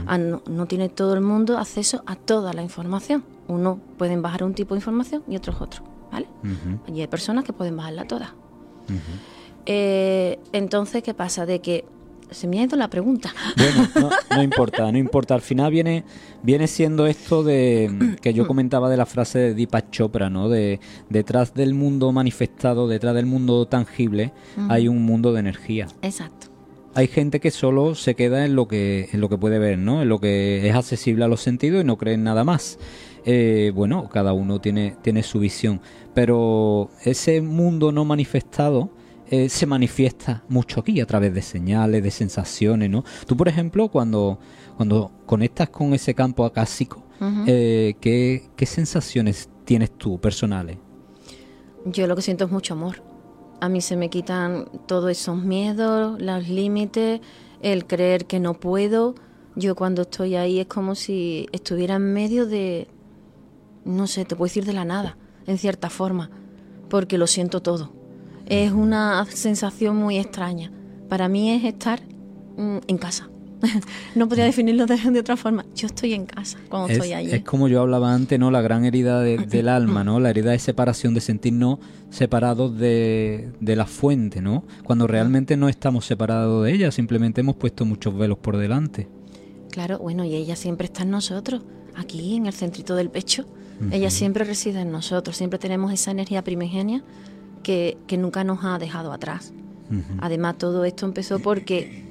[0.06, 3.24] Ah, no, tiene todo el mundo acceso a toda la información.
[3.48, 6.28] Uno pueden bajar un tipo de información y otros otro, ¿vale?
[6.88, 8.36] Y hay personas que pueden bajarla toda.
[9.66, 11.48] Eh, entonces, ¿qué pasa?
[11.48, 11.86] De que
[12.34, 13.34] se me ha ido la pregunta.
[13.58, 15.36] Bueno, no, importa, no importa.
[15.36, 16.04] Al final viene,
[16.42, 20.50] viene siendo esto de que yo comentaba de la frase de Deepak Chopra, ¿no?
[20.50, 24.34] De detrás del mundo manifestado, detrás del mundo tangible,
[24.70, 25.88] hay un mundo de energía.
[26.02, 26.48] Exacto.
[26.96, 30.04] Hay gente que solo se queda en lo que, en lo que puede ver, ¿no?
[30.04, 32.78] En lo que es accesible a los sentidos y no cree en nada más.
[33.26, 35.82] Eh, bueno, cada uno tiene, tiene su visión.
[36.14, 38.92] Pero ese mundo no manifestado
[39.36, 43.04] eh, se manifiesta mucho aquí a través de señales, de sensaciones, ¿no?
[43.26, 44.38] Tú, por ejemplo, cuando,
[44.78, 47.04] cuando conectas con ese campo acásico,
[47.48, 50.78] eh, ¿qué, sensaciones tienes tú personales?
[51.84, 53.02] Yo lo que siento es mucho amor.
[53.60, 57.20] A mí se me quitan todos esos miedos, los límites,
[57.64, 59.16] el creer que no puedo.
[59.56, 62.88] Yo cuando estoy ahí es como si estuviera en medio de,
[63.84, 65.18] no sé, te puedo decir de la nada,
[65.48, 66.30] en cierta forma,
[66.88, 68.03] porque lo siento todo
[68.46, 70.72] es una sensación muy extraña.
[71.10, 72.02] Para mí es estar
[72.58, 73.30] mm, en casa.
[74.16, 75.66] no podría definirlo de, otra forma.
[75.76, 77.32] Yo estoy en casa cuando estoy allí.
[77.32, 78.52] Es como yo hablaba antes, ¿no?
[78.52, 80.20] La gran herida del alma, ¿no?
[80.20, 81.80] La herida de separación, de sentirnos
[82.10, 84.66] separados de, de, la fuente, ¿no?
[84.84, 89.08] Cuando realmente no estamos separados de ella, simplemente hemos puesto muchos velos por delante.
[89.72, 91.64] Claro, bueno, y ella siempre está en nosotros,
[91.96, 93.46] aquí en el centrito del pecho.
[93.92, 97.04] Ella siempre reside en nosotros, siempre tenemos esa energía primigenia
[97.64, 99.54] que, nunca nos ha dejado atrás.
[100.20, 102.04] Además, todo esto empezó porque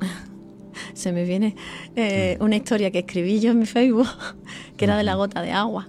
[0.94, 1.54] se me viene
[1.94, 4.08] eh, una historia que escribí yo en mi Facebook,
[4.76, 5.86] que era de la gota de agua.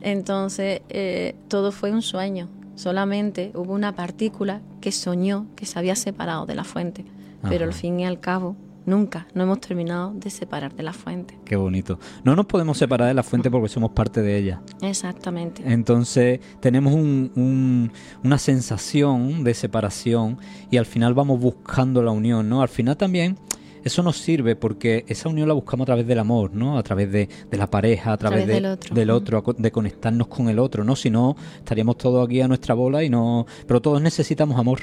[0.00, 2.48] Entonces, eh, todo fue un sueño.
[2.76, 7.04] Solamente hubo una partícula que soñó que se había separado de la fuente.
[7.48, 8.54] Pero al fin y al cabo,
[8.86, 11.38] Nunca, no hemos terminado de separar de la fuente.
[11.44, 11.98] Qué bonito.
[12.24, 14.62] No nos podemos separar de la fuente porque somos parte de ella.
[14.80, 15.62] Exactamente.
[15.66, 20.38] Entonces tenemos una sensación de separación
[20.70, 22.62] y al final vamos buscando la unión, ¿no?
[22.62, 23.36] Al final también
[23.84, 26.78] eso nos sirve porque esa unión la buscamos a través del amor, ¿no?
[26.78, 28.94] A través de, la pareja, a través, del, otro.
[28.94, 30.96] del otro, de conectarnos con el otro, ¿no?
[30.96, 33.46] Si no, estaríamos todos aquí a nuestra bola y no...
[33.66, 34.80] Pero todos necesitamos amor.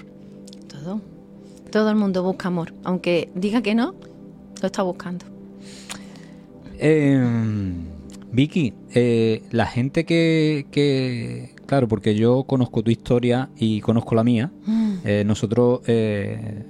[0.67, 1.01] Todo.
[1.77, 3.93] Todo el mundo busca amor, aunque diga que no,
[4.63, 5.27] lo está buscando.
[6.79, 7.85] Em,
[8.31, 14.49] Vicky, eh, la gente que, claro, porque yo conozco tu historia y conozco la mía,
[14.65, 14.93] mm.
[15.05, 16.63] eh, nosotros eh,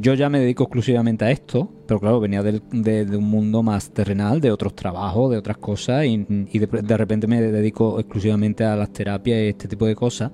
[0.00, 2.60] yo ya me dedico exclusivamente a esto, pero claro, venía de,
[3.16, 7.98] un mundo más terrenal, de otros trabajos, de otras cosas, y, de, repente me dedico
[7.98, 10.30] exclusivamente a las terapias y este tipo de cosas.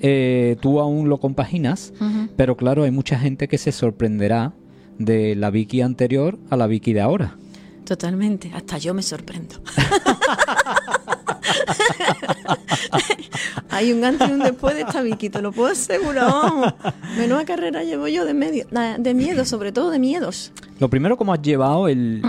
[0.00, 1.92] Eh, tú aún lo compaginas,
[2.36, 4.54] pero claro, hay mucha gente que se sorprenderá
[4.98, 7.36] de la Vicky anterior a la Vicky de ahora.
[7.84, 9.56] Totalmente, hasta yo me sorprendo.
[13.70, 16.74] Hay un antes y un después de esta Vicky, te lo puedo asegurar, vamos.
[17.16, 18.66] Menuda carrera llevo yo de, medio,
[18.98, 20.52] de miedo, sobre todo de miedos.
[20.78, 22.22] Lo primero, ¿cómo has llevado el,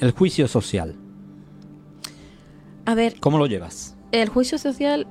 [0.00, 0.94] el juicio social?
[2.84, 3.16] A ver.
[3.20, 3.94] ¿Cómo lo llevas?
[4.12, 5.06] El juicio social,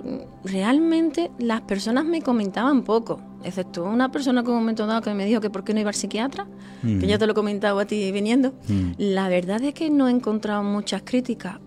[0.46, 5.26] realmente las personas me comentaban poco, excepto una persona que un momento dado que me
[5.26, 6.48] dijo que por qué no iba al psiquiatra,
[6.82, 8.54] que ya te lo he comentado a ti viniendo.
[8.98, 11.58] La verdad es que no he encontrado muchas críticas.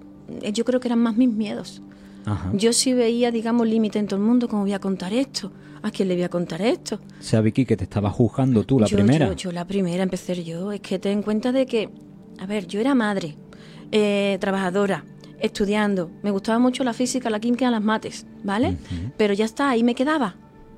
[0.52, 1.82] Yo creo que eran más mis miedos
[2.28, 2.50] Ajá.
[2.52, 5.50] Yo sí veía, digamos, límite en todo el mundo, ¿cómo voy a contar esto?
[5.82, 6.96] ¿A quién le voy a contar esto?
[6.96, 9.28] O sea, Vicky, que te estaba juzgando tú la yo, primera.
[9.28, 10.72] Yo, yo la primera, empecé yo.
[10.72, 11.88] Es que ten en cuenta de que,
[12.38, 13.36] a ver, yo era madre,
[13.92, 15.04] eh, trabajadora,
[15.38, 16.10] estudiando.
[16.22, 18.70] Me gustaba mucho la física, la química, las mates, ¿vale?
[18.70, 19.12] Ujú.
[19.16, 20.36] Pero ya está, ahí me quedaba.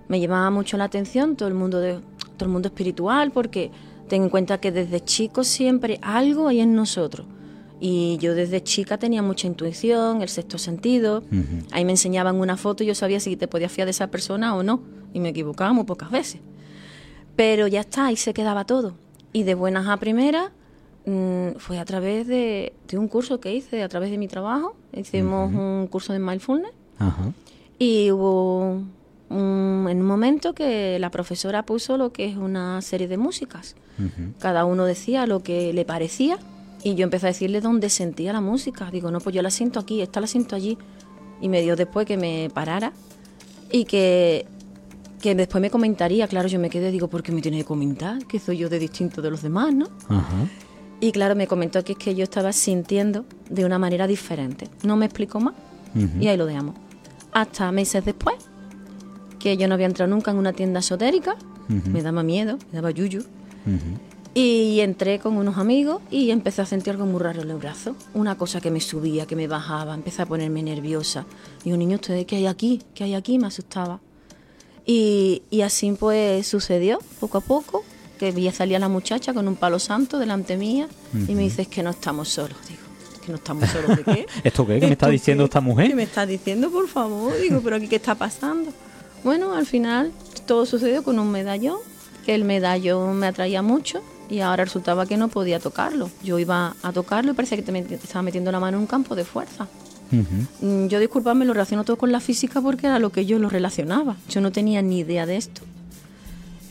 [0.09, 2.01] Me llamaba mucho la atención todo el mundo de
[2.37, 3.71] todo el mundo espiritual porque
[4.09, 7.27] ten en cuenta que desde chicos siempre algo hay en nosotros.
[7.83, 11.19] Y yo desde chica tenía mucha intuición, el sexto sentido.
[11.33, 11.65] Ujú.
[11.73, 14.55] Ahí me enseñaban una foto y yo sabía si te podías fiar de esa persona
[14.55, 14.83] o no.
[15.15, 16.41] Y me equivocaba muy pocas veces.
[17.37, 18.95] Pero ya está, ahí se quedaba todo.
[19.33, 20.51] Y de buenas a primeras
[21.07, 24.77] mm, fue a través de, de un curso que hice, a través de mi trabajo.
[24.93, 27.33] Hicimos un curso de mindfulness Ajá.
[27.79, 28.83] y hubo
[29.31, 33.75] un, en un momento que la profesora puso lo que es una serie de músicas.
[34.39, 36.39] Cada uno decía lo que le parecía
[36.83, 38.91] y yo empecé a decirle dónde sentía la música.
[38.91, 40.79] Digo, no, pues yo la siento aquí, esta la siento allí.
[41.41, 42.93] Y me dio después que me parara
[43.71, 44.47] y que,
[45.21, 46.27] que después me comentaría.
[46.29, 48.27] Claro, yo me quedé, digo, ¿por qué me tiene que comentar?
[48.27, 49.87] Que soy yo de distinto de los demás, ¿no?
[50.09, 50.47] Ajá.
[51.01, 54.69] Y claro, me comentó que es que yo estaba sintiendo de una manera diferente.
[54.83, 55.55] No me explicó más
[56.21, 56.77] y ahí lo dejamos.
[57.33, 58.37] Hasta meses después,
[59.39, 61.37] que yo no había entrado nunca en una tienda esotérica,
[61.69, 63.21] me daba miedo, me daba yuyu.
[63.21, 64.10] Ujú.
[64.33, 67.97] Y entré con unos amigos y empecé a sentir algo muy raro en el brazo.
[68.15, 71.27] Una cosa que me subía, que me bajaba, empecé a ponerme nerviosa.
[71.65, 72.81] Digo, niño, ¿ustedes qué hay aquí?
[72.95, 73.39] ¿Qué hay aquí?
[73.39, 74.01] Me asustaba.
[74.87, 77.85] Y, y así pues sucedió, poco a poco,
[78.19, 80.89] que vi salir a la muchacha con un palo santo delante mía
[81.27, 82.57] y me dice, es que no estamos solos.
[82.69, 82.81] Digo,
[83.25, 84.27] ¿que no estamos solos de qué?
[84.45, 84.79] ¿Esto qué?
[84.79, 85.47] ¿Qué me está ¿Esto diciendo qué?
[85.47, 85.89] esta mujer?
[85.89, 87.33] ¿Qué me está diciendo, por favor?
[87.41, 88.73] Digo, ¿pero aquí qué está pasando?
[89.25, 90.13] Bueno, al final
[90.47, 91.79] todo sucedió con un medallón,
[92.25, 96.09] que el medallón me atraía mucho y ahora resultaba que no podía tocarlo.
[96.23, 98.87] Yo iba a tocarlo y parecía que te met- estaba metiendo la mano en un
[98.87, 99.67] campo de fuerza.
[100.13, 100.67] Ujú.
[100.67, 103.49] Mm, Yo, disculpadme, lo relaciono todo con la física porque era lo que yo lo
[103.49, 104.17] relacionaba.
[104.29, 105.63] Yo no tenía ni idea de esto.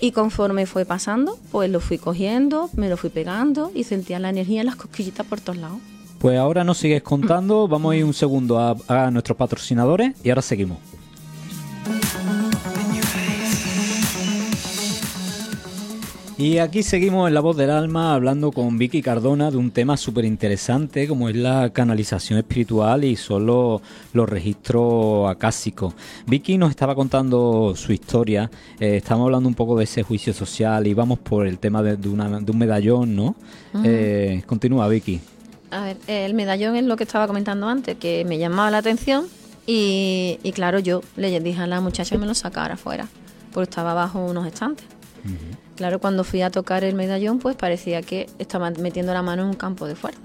[0.01, 4.29] Y conforme fue pasando, pues lo fui cogiendo, me lo fui pegando y sentía la
[4.29, 5.79] energía en las cosquillitas por todos lados.
[6.19, 7.67] Pues ahora nos sigues contando.
[7.69, 10.77] Vamos a ir un segundo a, a nuestros patrocinadores y ahora seguimos.
[16.39, 19.97] Y aquí seguimos en La Voz del Alma hablando con Vicky Cardona de un tema
[19.97, 23.82] súper interesante como es la canalización espiritual y son los,
[24.13, 25.93] registros acásicos.
[26.28, 28.49] Vicky nos estaba contando su historia,
[28.80, 31.97] eh, estamos hablando un poco de ese juicio social y vamos por el tema de,
[31.97, 33.36] de una- de un medallón, ¿no?
[33.84, 35.19] Eh, continúa Vicky.
[35.71, 39.25] A ver, el medallón es lo que estaba comentando antes, que me llamaba la atención
[39.67, 43.10] y, y claro, yo le dije a la muchacha que me lo sacara afuera,
[43.52, 44.86] porque estaba bajo unos estantes.
[45.79, 49.47] Claro, cuando fui a tocar el medallón, pues parecía que estaba metiendo la mano en
[49.47, 50.19] un campo de fuerza.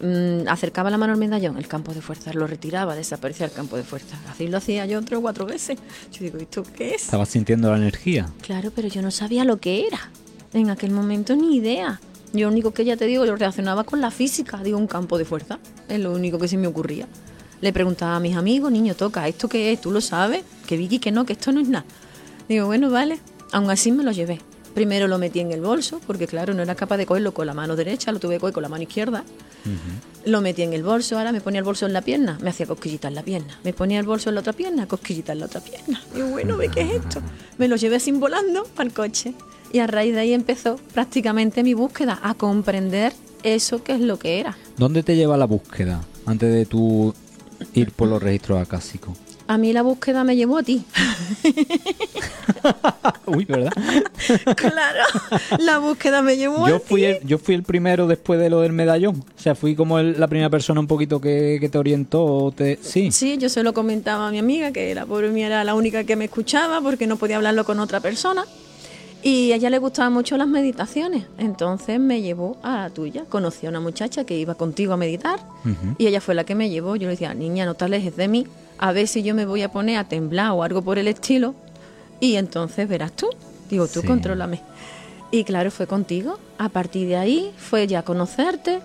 [0.00, 3.76] Mm, acercaba la mano al medallón, el campo de fuerza, lo retiraba, desaparecía el campo
[3.76, 4.18] de fuerza.
[4.28, 5.78] Así lo hacía yo tres o cuatro veces.
[6.10, 7.04] Yo digo, ¿esto qué es?
[7.04, 8.26] Estabas sintiendo la energía.
[8.42, 10.10] Claro, pero yo no sabía lo que era.
[10.52, 12.00] En aquel momento ni idea.
[12.32, 15.16] Yo lo único que ya te digo, lo relacionaba con la física, digo, un campo
[15.16, 15.60] de fuerza.
[15.88, 17.06] Es lo único que se me ocurría.
[17.60, 19.80] Le preguntaba a mis amigos, niño, toca, ¿esto qué es?
[19.80, 20.42] ¿Tú lo sabes?
[20.66, 21.84] Que Vicky, que no, que esto no es nada.
[22.48, 23.20] Digo, bueno, vale.
[23.52, 24.40] Aún así me lo llevé.
[24.76, 27.54] Primero lo metí en el bolso, porque claro, no era capaz de cogerlo con la
[27.54, 29.24] mano derecha, lo tuve que coger con la mano izquierda.
[30.26, 32.66] Lo metí en el bolso, ahora me ponía el bolso en la pierna, me hacía
[32.66, 33.58] cosquillitas en la pierna.
[33.64, 36.02] Me ponía el bolso en la otra pierna, cosquillitas en la otra pierna.
[36.14, 37.22] Digo, bueno, ¿ve qué es esto?
[37.56, 39.32] Me lo llevé sin volando para el coche.
[39.72, 44.18] Y a raíz de ahí empezó prácticamente mi búsqueda a comprender eso que es lo
[44.18, 44.58] que era.
[44.76, 47.14] ¿Dónde te lleva la búsqueda antes de tú
[47.72, 49.16] ir por los registros acásicos?
[49.48, 50.84] A mí la búsqueda me llevó a ti.
[53.26, 53.72] Uy, ¿verdad?
[54.56, 54.98] claro,
[55.58, 57.06] la búsqueda me llevó Yo a fui, ti.
[57.06, 59.16] el, yo fui el primero después de lo del medallón.
[59.16, 62.52] O sea, fui como el- la primera persona un poquito que, que te orientó.
[62.56, 63.10] Te, sí.
[63.12, 66.04] Sí, yo se lo comentaba a mi amiga, que era por mí era la única
[66.04, 68.44] que me escuchaba porque no podía hablarlo con otra persona.
[69.22, 73.24] Y a ella le gustaban mucho las meditaciones, entonces me llevó a la tuya.
[73.28, 75.40] Conocí a una muchacha que iba contigo a meditar
[75.98, 76.94] y ella fue la que me llevó.
[76.96, 78.46] Yo le decía, niña, no te alejes de mí,
[78.78, 81.54] a ver si yo me voy a poner a temblar o algo por el estilo.
[82.20, 83.28] Y entonces verás tú.
[83.70, 84.06] Digo, tú Sí.
[84.06, 84.60] contrólame.
[85.30, 86.38] Y claro, fue contigo.
[86.58, 88.78] A partir de ahí fue ya conocerte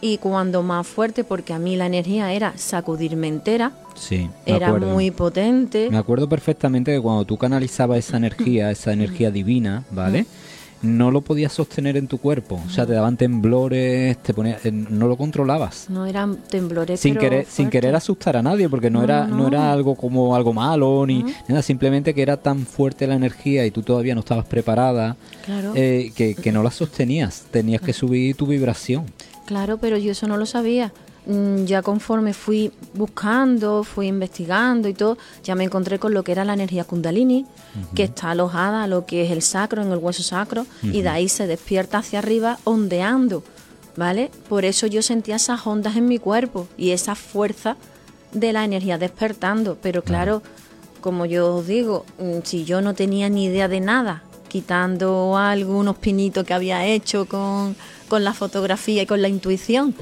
[0.00, 4.66] y cuando más fuerte, porque a mí la energía era sacudirme entera, Sí, me era
[4.68, 4.88] acuerdo.
[4.88, 5.88] muy potente.
[5.90, 10.26] Me acuerdo perfectamente que cuando tú canalizabas esa energía, esa energía divina, ¿vale?
[10.84, 12.60] No lo podías sostener en tu cuerpo.
[12.66, 15.86] O sea, te daban temblores, te ponía, eh, no lo controlabas.
[15.88, 17.00] No eran temblores.
[17.00, 19.48] Sin pero querer, sin querer asustar a nadie, porque no, No, era, no no.
[19.48, 23.70] era algo como algo malo ni nada, simplemente que era tan fuerte la energía y
[23.70, 27.44] tú todavía no estabas preparada Claro, eh, que, que no la sostenías.
[27.50, 29.04] Tenías que subir tu vibración.
[29.46, 30.92] claro, pero yo eso no lo sabía.
[31.26, 36.32] Mm, ya conforme fui buscando, fui investigando y todo, ya me encontré con lo que
[36.32, 37.46] era la energía kundalini,
[37.94, 41.28] que está alojada lo que es el sacro, en el hueso sacro, y de ahí
[41.28, 43.42] se despierta hacia arriba ondeando,
[43.96, 44.30] ¿vale?
[44.48, 47.76] Por eso yo sentía esas ondas en mi cuerpo y esa fuerza
[48.32, 50.42] de la energía despertando, pero claro,
[51.00, 55.96] como yo os digo, mm, si yo no tenía ni idea de nada, quitando algunos
[55.96, 57.74] pinitos que había hecho con,
[58.08, 59.94] con la fotografía y con la intuición,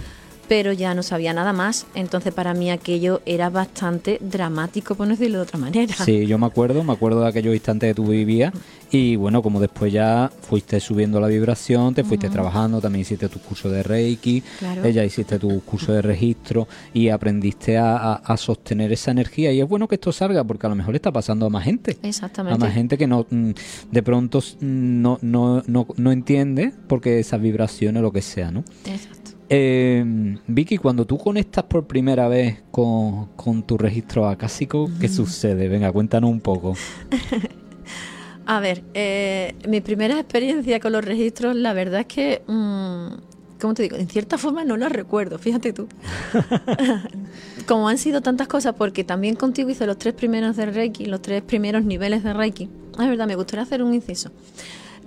[0.49, 1.87] pero ya no sabía nada más.
[1.95, 5.95] Entonces para mí aquello era bastante dramático, por no decirlo de otra manera.
[5.95, 8.53] Sí, yo me acuerdo, me acuerdo de aquellos instantes que tú vivías
[8.91, 13.41] y bueno, como después ya fuiste subiendo la vibración, te fuiste trabajando, también hiciste tu
[13.41, 14.43] curso de Reiki,
[14.85, 19.87] ella hiciste tu curso de registro y aprendiste a, sostener esa energía y es bueno
[19.87, 21.97] que esto salga porque a lo mejor está pasando a más gente.
[22.03, 22.57] Exactamente.
[22.57, 23.51] A más gente que no mm,
[23.91, 28.65] de pronto mm, no, no, no, no entiende porque esas vibraciones, lo que sea, ¿no?
[28.85, 29.32] Exacto.
[29.55, 30.03] Eh,
[30.47, 33.29] Vicky, cuando tú conectas por primera vez con,
[33.67, 35.69] tu registro acásico, ¿qué sucede?
[35.69, 36.75] Venga, cuéntanos un poco.
[38.47, 43.75] A ver, eh, mi primera experiencia con los registros, la verdad es que, mm, ¿cómo
[43.75, 43.97] te digo?
[43.97, 45.87] En cierta forma no las recuerdo, fíjate tú.
[47.67, 51.21] Como han sido tantas cosas, porque también contigo hice los tres primeros de Reiki, los
[51.21, 52.71] tres primeros niveles de Reiki.
[52.99, 54.31] Es verdad, me gustaría hacer un inciso.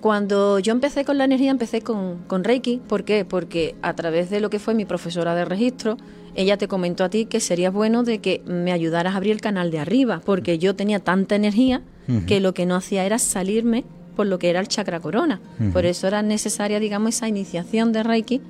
[0.05, 2.79] Cuando yo empecé con la energía, empecé con, Reiki.
[2.87, 3.25] ¿Por qué?
[3.25, 5.97] Porque a través de lo que fue mi profesora de registro,
[6.35, 9.41] ella te comentó a ti que sería bueno de que me ayudaras a abrir el
[9.41, 11.81] canal de arriba, porque yo tenía tanta energía
[12.27, 13.83] que lo que no hacía era salirme
[14.15, 15.41] por lo que era el chakra corona.
[15.73, 18.41] Por eso era necesaria, digamos, esa iniciación de Reiki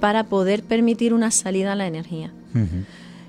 [0.00, 2.32] para poder permitir una salida a la energía.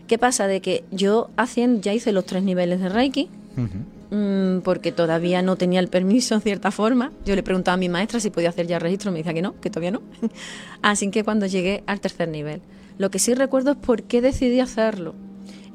[0.07, 0.47] ¿Qué pasa?
[0.47, 3.27] De que yo haciendo, ya hice los tres niveles de Reiki,
[4.13, 7.11] Mm, porque todavía no tenía el permiso en cierta forma.
[7.25, 9.59] Yo le preguntaba a mi maestra si podía hacer ya registro, me decía que no,
[9.59, 10.01] que todavía no.
[10.83, 12.61] Así que cuando llegué al tercer nivel,
[12.99, 15.15] lo que sí recuerdo es por qué decidí hacerlo.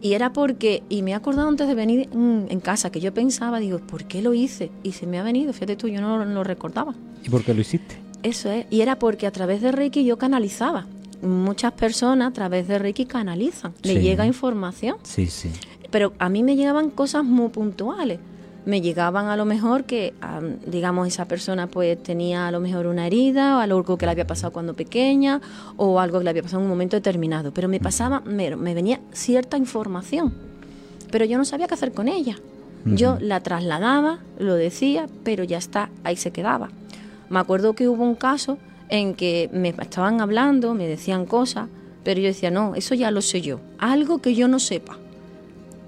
[0.00, 3.58] Y era porque, y me he acordado antes de venir en, casa, que yo pensaba,
[3.58, 4.70] digo, ¿por qué lo hice?
[4.84, 6.94] Y se me ha venido, fíjate tú, yo no lo, recordaba.
[7.24, 7.96] ¿Y por qué lo hiciste?
[8.22, 10.86] Eso es, y era porque a través de Reiki yo canalizaba
[11.20, 14.98] muchas personas a través de Reiki canalizan, le llega información.
[15.02, 15.50] Sí, sí
[15.90, 18.18] pero a mí me llegaban cosas muy puntuales.
[18.68, 20.12] Me llegaban a lo mejor que,
[20.66, 24.26] digamos, esa persona pues tenía a lo mejor una herida o algo que le había
[24.26, 25.40] pasado cuando pequeña
[25.78, 27.50] o algo que le había pasado en un momento determinado.
[27.54, 30.34] Pero me pasaba, me, me venía cierta información,
[31.10, 32.36] pero yo no sabía qué hacer con ella.
[32.84, 36.68] Yo la trasladaba, lo decía, pero ya está, ahí se quedaba.
[37.30, 38.58] Me acuerdo que hubo un caso
[38.90, 41.68] en que me estaban hablando, me decían cosas,
[42.04, 44.98] pero yo decía, no, eso ya lo sé yo, algo que yo no sepa.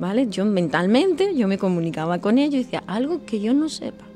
[0.00, 0.28] ¿Vale?
[0.28, 4.06] Yo mentalmente, yo me comunicaba con ellos y decía algo que yo no sepa.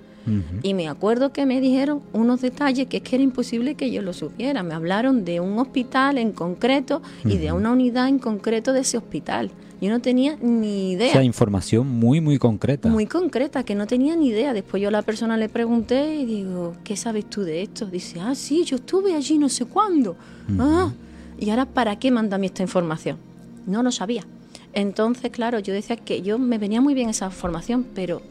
[0.62, 4.00] Y me acuerdo que me dijeron unos detalles que es que era imposible que yo
[4.00, 4.62] lo supiera.
[4.62, 8.96] Me hablaron de un hospital en concreto y de una unidad en concreto de ese
[8.96, 9.50] hospital.
[9.82, 11.10] Yo no tenía ni idea.
[11.10, 12.88] Esa información muy, muy concreta.
[12.88, 14.54] Muy concreta, que no tenía ni idea.
[14.54, 17.84] Después yo a la persona le pregunté y digo, ¿qué sabes tú de esto?
[17.84, 20.16] Dice, ah, sí, yo estuve allí no sé cuándo.
[20.58, 20.90] Ah,
[21.38, 23.18] ¿y ahora para qué manda a mí esta información?
[23.66, 24.24] No lo sabía.
[24.74, 28.22] Entonces, claro, yo decía que yo me venía muy bien esa formación, pero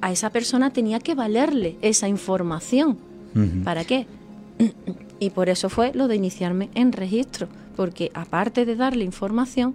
[0.00, 2.98] a esa persona tenía que valerle esa información.
[3.64, 4.06] ¿Para qué?
[5.20, 9.74] Y por eso fue lo de iniciarme en registro, porque aparte de darle información,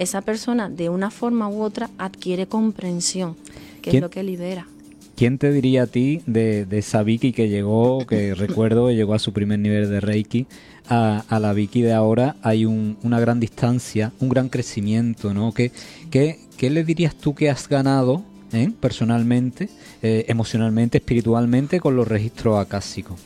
[0.00, 3.36] esa persona de una forma u otra adquiere comprensión,
[3.80, 4.66] que es lo que libera.
[5.14, 9.20] ¿Quién te diría a ti de, de esa Vicky que llegó, que recuerdo, llegó a
[9.20, 10.46] su primer nivel de Reiki,
[10.88, 15.52] a, la Vicky de ahora hay una gran distancia, un gran crecimiento, ¿no?
[15.52, 15.72] ¿Qué,
[16.10, 19.70] qué, qué le dirías tú que has ganado eh, personalmente,
[20.02, 23.18] eh, emocionalmente, espiritualmente con los registros acásicos?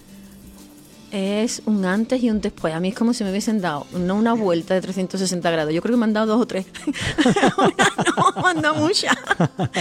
[1.13, 2.75] Es un antes y un después.
[2.75, 5.73] A mí es como si me hubiesen dado, no una vuelta de 360 grados.
[5.73, 6.67] Yo creo que me han dado dos o tres.
[8.37, 9.17] no, han dado muchas.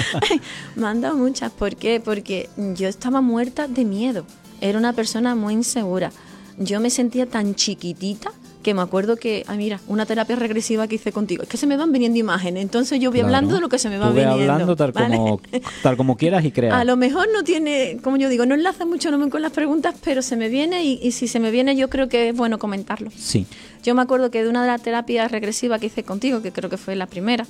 [0.76, 1.52] me han dado muchas.
[1.52, 2.00] ¿Por qué?
[2.00, 4.26] Porque yo estaba muerta de miedo.
[4.62, 6.12] Era una persona muy insegura
[6.58, 8.32] yo me sentía tan chiquitita
[8.66, 11.68] que me acuerdo que, ah, mira, una terapia regresiva que hice contigo, es que se
[11.68, 14.34] me van viniendo imágenes, entonces yo voy hablando de lo que se me va viniendo.
[14.34, 15.40] hablando tal, como,
[15.84, 16.74] tal como quieras y creas.
[16.74, 19.52] A lo mejor no tiene, como yo digo, no enlaza mucho no me con las
[19.52, 22.58] preguntas, pero se me viene y, si se me viene yo creo que es bueno
[22.58, 23.12] comentarlo.
[23.16, 23.46] Sí.
[23.84, 26.68] Yo me acuerdo que de una de las terapias regresivas que hice contigo, que creo
[26.68, 27.46] que fue la primera,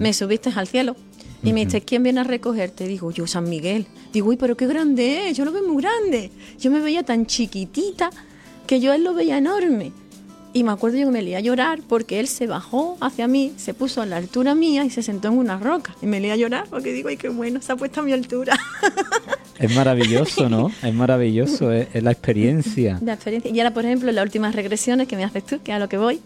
[0.00, 0.96] me subiste al cielo.
[1.44, 2.88] Y me dices, ¿quién viene a recogerte?
[2.88, 3.86] Digo, yo, San Miguel.
[4.12, 6.32] Digo, uy, pero qué grande es, yo lo veo muy grande.
[6.58, 8.10] Yo me veía tan chiquitita
[8.66, 9.92] que yo él lo veía enorme.
[10.52, 13.52] Y me acuerdo yo que me leía a llorar porque él se bajó hacia mí,
[13.56, 15.94] se puso a la altura mía y se sentó en una roca.
[16.00, 18.12] Y me leía a llorar porque digo, ay, qué bueno, se ha puesto a mi
[18.12, 18.58] altura.
[19.58, 20.70] Es maravilloso, ¿no?
[20.82, 22.98] Es maravilloso, es, la experiencia.
[23.02, 23.50] La experiencia.
[23.50, 25.96] Y ahora, por ejemplo, las últimas regresiones que me haces tú, que a lo que
[25.96, 26.20] voy,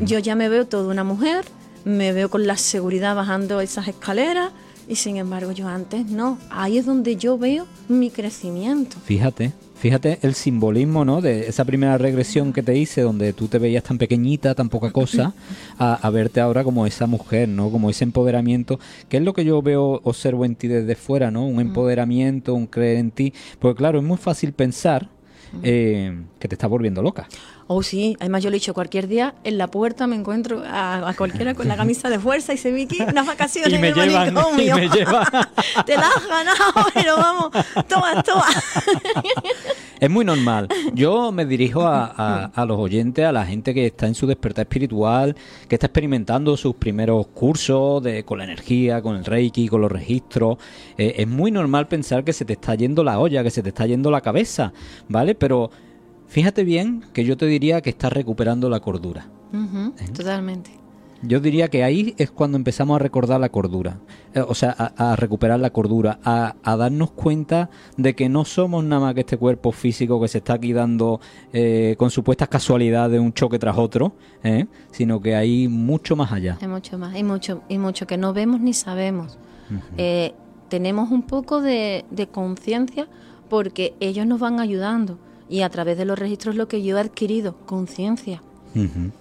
[0.00, 1.44] yo ya me veo toda una mujer,
[1.84, 4.52] me veo con la seguridad bajando esas escaleras,
[4.88, 6.38] y sin embargo yo antes no.
[6.50, 8.96] Ahí es donde yo veo mi crecimiento.
[9.04, 9.52] Fíjate,
[9.86, 11.20] Fíjate el simbolismo, ¿no?
[11.20, 14.90] De esa primera regresión que te hice, donde tú te veías tan pequeñita, tan poca
[14.90, 15.32] cosa,
[15.78, 17.70] a, verte ahora como esa mujer, ¿no?
[17.70, 21.46] Como ese empoderamiento, que es lo que yo veo, observo en ti desde fuera, ¿no?
[21.46, 23.32] Un empoderamiento, un creer en ti.
[23.60, 25.08] Porque claro, es muy fácil pensar
[25.62, 27.28] eh, que te estás volviendo loca.
[27.68, 31.12] Oh, sí, además yo lo he dicho, cualquier día en la puerta me encuentro a,
[31.16, 34.70] cualquiera con la camisa de fuerza y se aquí unas vacaciones y me llevan, y
[34.72, 34.88] me
[35.86, 37.50] Te la has ganado, pero vamos,
[37.88, 38.46] toma, toma.
[40.00, 40.68] es muy normal.
[40.94, 45.34] Yo me dirijo a, los oyentes, a la gente que está en su despertar espiritual,
[45.68, 49.90] que está experimentando sus primeros cursos de, con la energía, con el reiki, con los
[49.90, 50.58] registros.
[50.98, 53.70] Eh, es muy normal pensar que se te está yendo la olla, que se te
[53.70, 54.72] está yendo la cabeza,
[55.08, 55.34] ¿vale?
[55.34, 55.70] Pero
[56.28, 59.28] Fíjate bien que yo te diría que estás recuperando la cordura.
[59.52, 60.04] ¿Eh?
[60.12, 60.70] Totalmente.
[61.22, 63.98] Yo diría que ahí es cuando empezamos a recordar la cordura,
[64.34, 69.00] eh, o sea, a, recuperar la cordura, a, darnos cuenta de que no somos nada
[69.00, 71.20] más que este cuerpo físico que se está aquí dando
[71.54, 74.14] eh, con supuestas casualidades un choque tras otro,
[74.90, 76.58] sino que hay mucho más allá.
[76.60, 79.38] Hay mucho más, hay mucho, y mucho que no vemos ni sabemos.
[80.68, 83.08] tenemos un poco de conciencia
[83.48, 85.18] porque ellos nos van ayudando
[85.48, 88.42] y a través de los registros lo que yo he adquirido, conciencia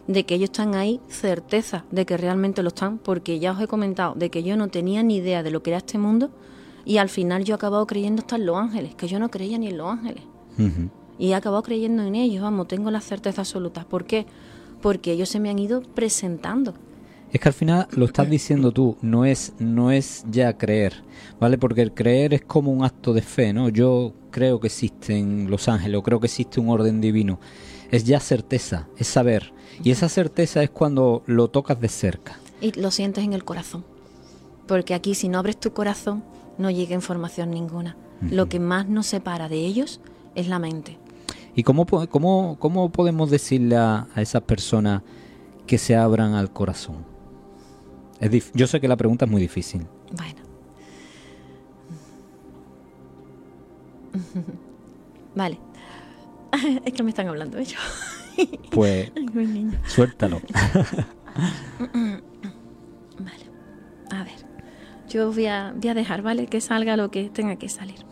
[0.07, 3.67] de que ellos están ahí, certeza de que realmente lo están, porque ya os he
[3.67, 6.29] comentado de que yo no tenía ni idea de lo que era este mundo
[6.83, 9.57] y al final yo he acabado creyendo hasta en los ángeles, que yo no creía
[9.57, 10.23] ni en los ángeles.
[11.17, 13.85] Y he acabado creyendo en ellos, vamos, tengo la certeza absoluta.
[13.85, 14.25] ¿Por qué?
[14.81, 16.73] Porque ellos se me han ido presentando.
[17.35, 21.03] Es que al final lo estás diciendo tú, no es, no es ya creer,
[21.37, 21.57] ¿vale?
[21.57, 23.67] Porque el creer es como un acto de fe, ¿no?
[23.67, 27.41] Yo creo que existen los ángeles o creo que existe un orden divino.
[27.91, 29.51] Es ya certeza, es saber.
[29.83, 32.39] Y esa certeza es cuando lo tocas de cerca.
[32.61, 33.83] Y lo sientes en el corazón.
[34.65, 36.23] Porque aquí si no abres tu corazón
[36.57, 37.97] no llega información ninguna.
[38.31, 39.99] Lo que más nos separa de ellos
[40.35, 40.97] es la mente.
[41.53, 45.01] ¿Y cómo, cómo, cómo podemos decirle a, esas personas
[45.67, 47.14] que se abran al corazón?
[48.19, 49.85] Es yo sé que la pregunta es muy difícil.
[50.11, 50.41] Bueno.
[55.35, 55.59] Vale.
[56.85, 57.81] Es que me están hablando ellos.
[58.71, 59.11] Pues
[59.87, 60.41] suéltalo.
[63.19, 63.45] Vale.
[64.11, 64.45] A ver.
[65.09, 66.47] Yo voy a, voy a dejar, ¿vale?
[66.47, 68.05] Que salga lo que tenga que salir.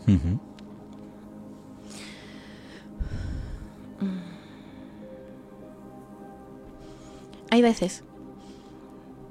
[7.50, 8.04] Hay veces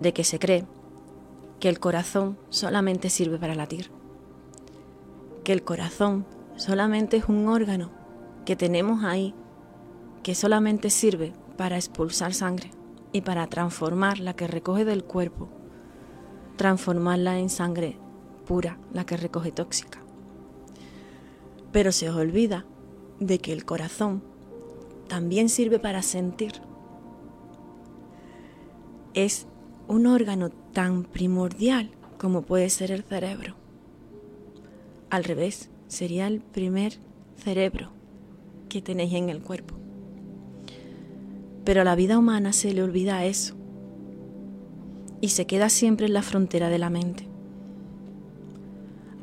[0.04, 0.66] de que se cree
[1.60, 3.89] que el corazón solamente sirve para latir
[5.43, 6.26] que el corazón
[6.56, 7.91] solamente es un órgano
[8.45, 9.34] que tenemos ahí,
[10.24, 12.72] que solamente sirve para expulsar sangre
[13.12, 15.49] y para transformar la que recoge del cuerpo,
[16.56, 17.97] transformarla en sangre
[18.45, 19.99] pura, la que recoge tóxica.
[21.72, 22.66] Pero se os olvida
[23.20, 24.24] de que el corazón
[25.08, 26.54] también sirve para sentir.
[29.14, 29.47] Es
[29.88, 33.55] un órgano tan primordial como puede ser el cerebro.
[35.09, 36.93] Al revés, sería el primer
[37.38, 37.91] cerebro
[38.69, 39.75] que tenéis en el cuerpo.
[41.63, 43.55] Pero a la vida humana se le olvida eso
[45.21, 47.27] y se queda siempre en la frontera de la mente.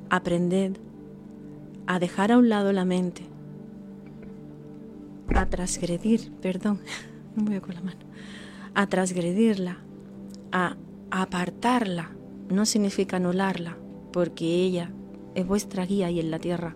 [0.08, 0.76] Aprended
[1.86, 3.22] a dejar a un lado la mente,
[5.34, 6.80] a transgredir, perdón,
[7.36, 8.00] no voy con la mano,
[8.74, 9.78] a transgredirla,
[10.52, 10.76] a
[11.10, 12.10] apartarla,
[12.48, 13.76] no significa anularla,
[14.12, 14.92] porque ella
[15.34, 16.74] es vuestra guía y en la tierra,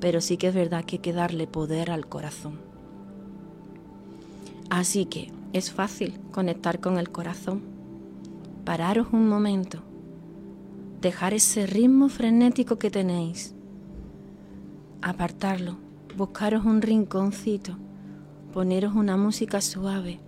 [0.00, 2.60] pero sí que es verdad que hay que darle poder al corazón.
[4.70, 7.62] Así que es fácil conectar con el corazón.
[8.64, 9.82] Pararos un momento,
[11.00, 13.54] dejar ese ritmo frenético que tenéis,
[15.02, 15.76] apartarlo,
[16.16, 17.76] buscaros un rinconcito,
[18.52, 20.20] poneros una música suave.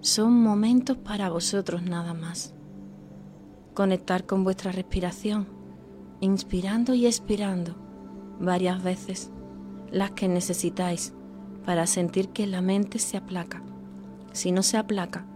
[0.00, 2.54] Son momentos para vosotros nada más.
[3.74, 5.58] Conectar con vuestra respiración
[6.20, 7.76] inspirando y expirando
[8.40, 9.30] varias veces,
[9.90, 11.12] las que necesitáis
[11.64, 13.62] para sentir que la mente se aplaca.
[14.32, 15.26] Si no se aplaca,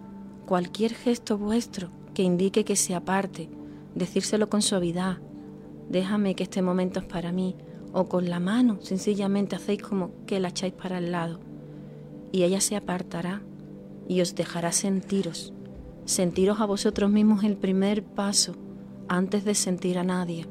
[0.47, 3.49] cualquier gesto vuestro que indique que se aparte,
[3.95, 5.19] decírselo con suavidad,
[5.89, 7.57] déjame que este momento es para mí,
[7.93, 11.41] o con la mano sencillamente hacéis como que la echáis para el lado,
[12.33, 13.43] y ella se apartará
[14.09, 15.53] y os dejará sentiros,
[16.05, 18.55] sentiros a vosotros mismos el primer paso
[19.09, 20.47] antes de sentir a nadie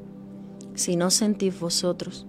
[0.74, 2.26] si no sentís vosotros,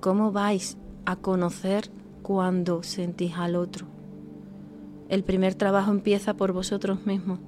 [0.00, 1.90] ¿Cómo vais a conocer
[2.22, 3.86] cuando sentís al otro?
[5.10, 7.38] El primer trabajo empieza por vosotros mismos.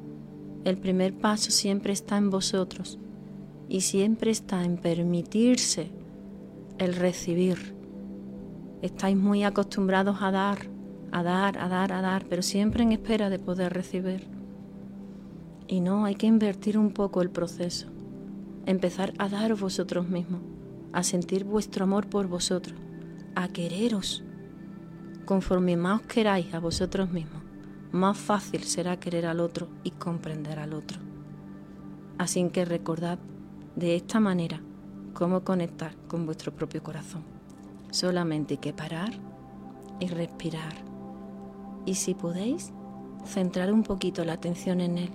[0.65, 2.99] El primer paso siempre está en vosotros
[3.71, 5.91] y siempre está en permitirse
[6.77, 7.75] el recibir.
[8.83, 10.59] Estáis muy acostumbrados a dar,
[11.13, 14.27] a dar, a dar, a dar, pero siempre en espera de poder recibir.
[15.69, 17.89] Y no, hay que invertir un poco el proceso.
[18.67, 20.41] Empezar a daros vosotros mismos,
[20.93, 22.79] a sentir vuestro amor por vosotros,
[23.35, 24.25] a quereros.
[25.25, 27.43] Conforme más queráis a vosotros mismos,
[27.93, 30.99] más fácil será querer al otro y comprender al otro.
[32.19, 33.19] Así que recordad
[33.77, 34.61] de esta manera
[35.13, 37.23] cómo conectar con vuestro propio corazón.
[37.91, 39.13] Solamente hay que parar
[40.01, 40.92] y respirar.
[41.85, 42.73] Y si podéis,
[43.25, 45.11] centrar un poquito la atención en él,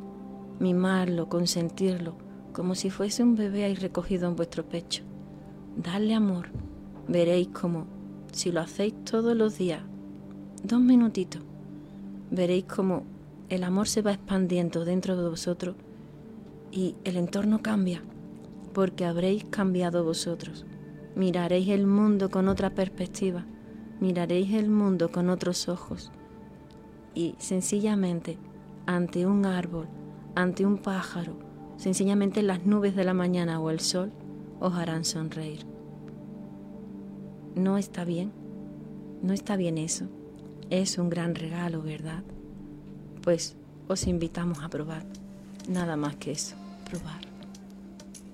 [0.60, 2.16] mimarlo, consentirlo,
[2.54, 5.04] como si fuese un bebé ahí recogido en vuestro pecho.
[5.76, 6.50] Darle amor.
[7.08, 7.86] Veréis como,
[8.32, 9.82] si lo hacéis todos los días,
[10.64, 11.42] dos minutitos,
[12.32, 13.04] veréis como
[13.50, 15.76] el amor se va expandiendo dentro de vosotros
[16.70, 18.04] y el entorno cambia
[18.74, 20.66] porque habréis cambiado vosotros.
[21.16, 23.46] Miraréis el mundo con otra perspectiva,
[24.02, 26.12] miraréis el mundo con otros ojos
[27.18, 28.38] y sencillamente
[28.86, 29.88] ante un árbol,
[30.36, 31.36] ante un pájaro,
[31.76, 34.12] sencillamente las nubes de la mañana o el sol
[34.60, 35.66] os harán sonreír.
[37.56, 38.32] No está bien,
[39.24, 40.06] no está bien eso.
[40.70, 42.24] Es un gran regalo, ¿verdad?
[43.24, 43.56] Pues
[43.88, 45.04] os invitamos a probar.
[45.68, 46.56] Nada más que eso,
[46.88, 47.22] probar.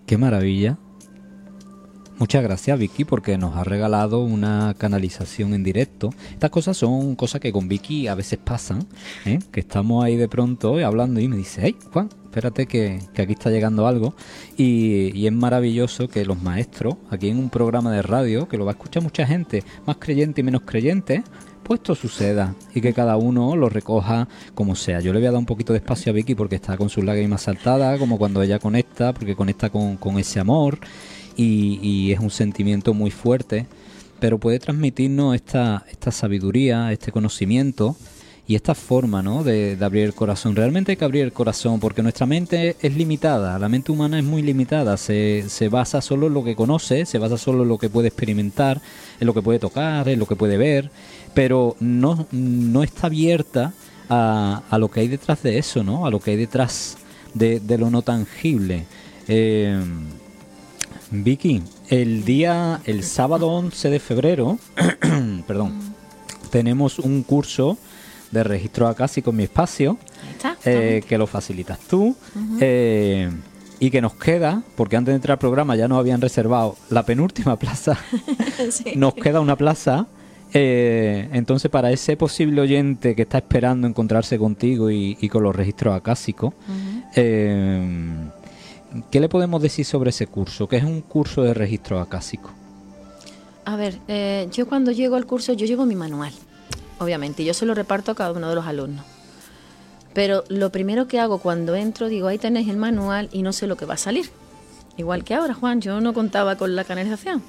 [0.05, 0.77] Qué maravilla.
[2.23, 6.11] Muchas gracias Vicky porque nos ha regalado una canalización en directo.
[6.31, 8.87] Estas cosas son cosas que con Vicky a veces pasan,
[9.25, 9.39] ¿eh?
[9.51, 13.49] que estamos ahí de pronto hablando y me dice, hey Juan, espérate que, aquí está
[13.49, 14.15] llegando algo.
[14.55, 18.63] Y, y, es maravilloso que los maestros, aquí en un programa de radio, que lo
[18.63, 21.25] va a escuchar mucha gente, más creyente y menos creyente,
[21.63, 24.99] pues esto suceda y que cada uno lo recoja como sea.
[24.99, 27.03] Yo le voy a dar un poquito de espacio a Vicky porque está con sus
[27.03, 30.79] lágrimas saltadas, como cuando ella conecta, porque conecta con, ese amor
[31.35, 33.65] y, es un sentimiento muy fuerte,
[34.19, 37.95] pero puede transmitirnos esta, esta sabiduría, este conocimiento
[38.45, 39.43] y esta forma ¿no?
[39.43, 40.55] de, abrir el corazón.
[40.55, 44.25] Realmente hay que abrir el corazón porque nuestra mente es limitada, la mente humana es
[44.25, 47.77] muy limitada, se, se basa solo en lo que conoce, se basa solo en lo
[47.77, 48.81] que puede experimentar,
[49.19, 50.91] en lo que puede tocar, en lo que puede ver
[51.33, 53.73] pero no, no está abierta
[54.09, 56.05] a, a, lo que hay detrás de eso, ¿no?
[56.05, 56.97] A lo que hay detrás
[57.33, 58.85] de, lo no tangible.
[59.27, 59.81] Eh,
[61.21, 64.57] Vicky, el día, el sábado 11 de febrero,
[65.47, 65.79] perdón,
[66.49, 67.77] tenemos un curso
[68.31, 69.97] de registro acá con mi espacio,
[70.65, 72.15] eh, que lo facilitas tú.
[72.59, 73.29] Eh,
[73.79, 77.05] y que nos queda, porque antes de entrar al programa ya nos habían reservado la
[77.05, 77.97] penúltima plaza,
[78.95, 80.07] nos queda una plaza
[80.53, 85.95] eh, entonces, para ese posible oyente que está esperando encontrarse contigo y, con los registros
[85.95, 86.53] acásicos,
[87.15, 88.22] eh,
[89.11, 90.67] ¿qué le podemos decir sobre ese curso?
[90.67, 92.51] ¿Qué es un curso de registro acásico?
[93.65, 96.33] A ver, eh, yo cuando llego al curso, yo llevo mi manual,
[96.99, 99.05] obviamente, y yo se lo reparto a cada uno de los alumnos.
[100.13, 103.67] Pero lo primero que hago cuando entro, digo, ahí tenéis el manual y no sé
[103.67, 104.29] lo que va a salir.
[104.95, 107.41] Igual que ahora, Juan, yo no contaba con la canalización,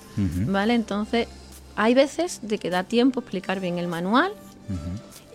[0.46, 0.74] ¿vale?
[0.74, 1.28] Entonces
[1.76, 4.32] hay veces de que da tiempo explicar bien el manual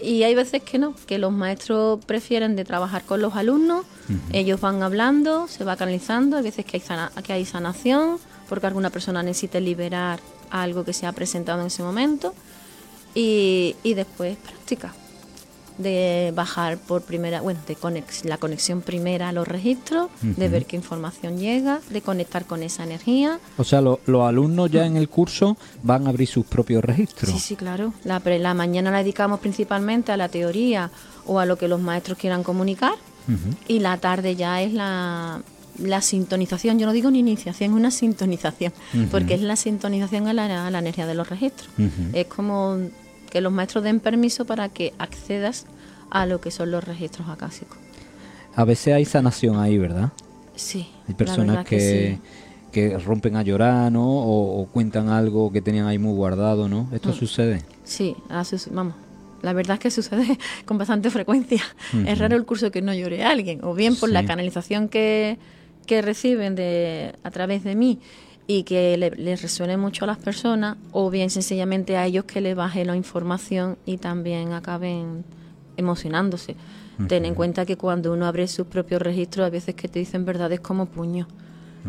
[0.01, 3.85] y hay veces que no, que los maestros prefieren de trabajar con los alumnos,
[4.31, 8.89] ellos van hablando, se va canalizando, hay veces que hay, que hay sanación porque alguna
[8.89, 10.19] persona necesita liberar
[10.49, 12.33] algo que se ha presentado en ese momento
[13.13, 14.93] y, y después práctica
[15.79, 17.75] de bajar por primera, bueno, de
[18.25, 22.83] la conexión primera a los registros, de ver qué información llega, de conectar con esa
[22.83, 23.39] energía.
[23.57, 27.31] O sea, los alumnos ya en el curso van a abrir sus propios registros.
[27.31, 27.93] Sí, sí, claro.
[28.03, 30.91] La, la mañana la dedicamos principalmente a la teoría
[31.25, 32.93] o a lo que los maestros quieran comunicar
[33.67, 35.41] y la tarde ya es la,
[35.77, 38.73] la sintonización, yo no digo ni iniciación, es una sintonización,
[39.11, 41.69] porque es la sintonización a la, a la energía de los registros.
[42.13, 42.77] Es como
[43.29, 45.65] que los maestros den permiso para que accedas
[46.09, 47.77] a lo que son los registros acásicos.
[48.55, 50.11] A veces hay sanación ahí, ¿verdad?
[50.55, 50.89] Sí.
[51.07, 52.19] Hay personas que,
[52.71, 54.05] que, rompen a llorar, ¿no?
[54.05, 56.89] O, cuentan algo que tenían ahí muy guardado, ¿no?
[56.91, 57.13] ¿Esto mm.
[57.13, 57.63] sucede?
[57.83, 58.15] Sí,
[58.71, 58.95] vamos.
[59.41, 61.63] La verdad es que sucede con bastante frecuencia.
[62.05, 65.37] Es raro el curso que no llore a alguien, o bien por la canalización que,
[65.85, 67.99] que reciben de, a través de mí
[68.51, 72.55] y que les resuene mucho a las personas o bien sencillamente a ellos que les
[72.55, 75.23] baje la información y también acaben
[75.77, 76.55] emocionándose.
[77.07, 80.25] Ten en cuenta que cuando uno abre sus propios registros, a veces que te dicen
[80.25, 81.27] verdades como puño.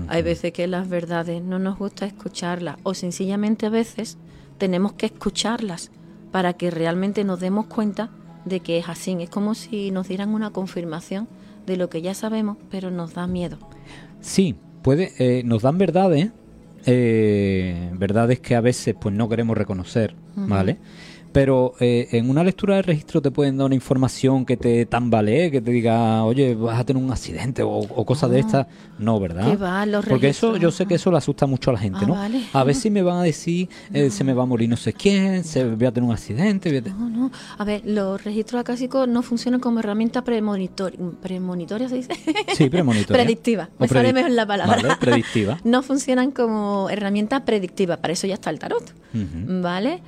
[0.09, 4.19] Hay veces que las verdades no nos gusta escucharlas o sencillamente a veces
[4.59, 5.91] tenemos que escucharlas
[6.31, 8.11] para que realmente nos demos cuenta
[8.45, 9.17] de que es así.
[9.19, 11.27] Es como si nos dieran una confirmación
[11.65, 13.57] de lo que ya sabemos, pero nos da miedo.
[14.21, 16.33] Sí, puede, eh, nos dan verdades,
[16.87, 20.79] eh, verdades que a veces pues no queremos reconocer, ¿vale?
[21.33, 25.51] Pero eh, en una lectura de registro te pueden dar una información que te tambalee,
[25.51, 28.41] que te diga, oye, vas a tener un accidente o, cosas de ah.
[28.41, 28.67] estas.
[28.99, 30.03] No, ¿verdad?
[30.09, 32.41] Porque eso, yo sé que eso le asusta mucho a la gente, ah, ¿no?
[32.53, 34.93] A ver si me van a decir, eh, se me va a morir no sé
[34.93, 36.83] quién, se voy a tener un accidente.
[36.91, 37.31] No, no.
[37.59, 42.13] A ver, los registros acásicos no funcionan como herramienta premonitor premonitoria, ¿se dice?
[42.55, 43.23] Sí, premonitoria.
[43.23, 43.69] predictiva.
[43.79, 44.77] Me sale mejor la palabra.
[44.77, 45.59] Vale, predictiva.
[45.65, 47.97] no funcionan como herramienta predictiva.
[47.97, 48.95] Para eso ya está el tarot.
[49.13, 50.03] ¿Vale?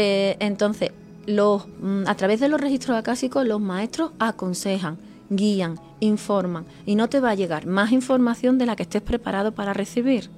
[0.00, 0.92] Eh, entonces,
[1.26, 4.96] los, mm, a través de los registros acásicos, los maestros aconsejan,
[5.28, 9.50] guían, informan y no te va a llegar más información de la que estés preparado
[9.50, 10.30] para recibir.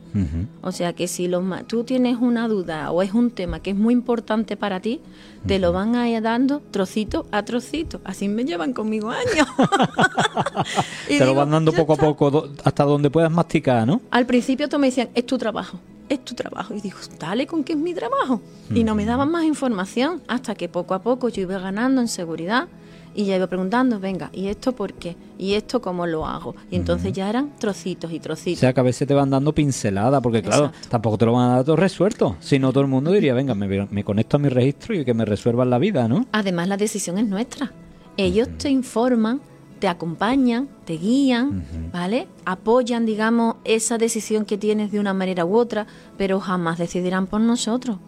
[0.63, 3.77] O sea que si los, tú tienes una duda o es un tema que es
[3.77, 5.01] muy importante para ti,
[5.47, 8.01] te lo van a ir dando trocito a trocito.
[8.03, 9.47] Así me llevan conmigo años.
[11.07, 14.01] te lo van dando poco a poco hasta donde puedas masticar, ¿no?
[14.11, 15.79] Al principio tú me decían, es tu trabajo
[16.11, 16.75] es tu trabajo.
[16.75, 18.43] Y digo, dale con qué es mi trabajo.
[18.75, 22.09] Y no me daban más información hasta que poco a poco yo iba ganando en
[22.09, 22.69] seguridad
[23.15, 25.17] y ya iba preguntando, venga, ¿y esto por qué?
[25.39, 26.55] ¿Y esto cómo lo hago?
[26.71, 28.59] Y entonces ya eran trocitos y trocitos.
[28.59, 31.51] O sea, que a veces te van dando pinceladas, porque claro, tampoco te lo van
[31.51, 32.37] a dar todo resuelto.
[32.41, 35.25] Si no, todo el mundo diría, venga, me, conecto a mi registro y que me
[35.25, 36.27] resuelvan la vida, ¿no?
[36.33, 37.73] Además, la decisión es nuestra.
[38.17, 39.41] Ellos te informan
[39.81, 42.29] te acompañan, te guían, ¿vale?
[42.45, 47.41] Apoyan, digamos, esa decisión que tienes de una manera u otra, pero jamás decidirán por
[47.41, 47.99] nosotros.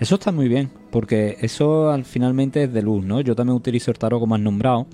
[0.00, 3.20] Eso está muy bien, porque eso al finalmente es de luz, ¿no?
[3.20, 4.86] Yo también utilizo el tarot como has nombrado.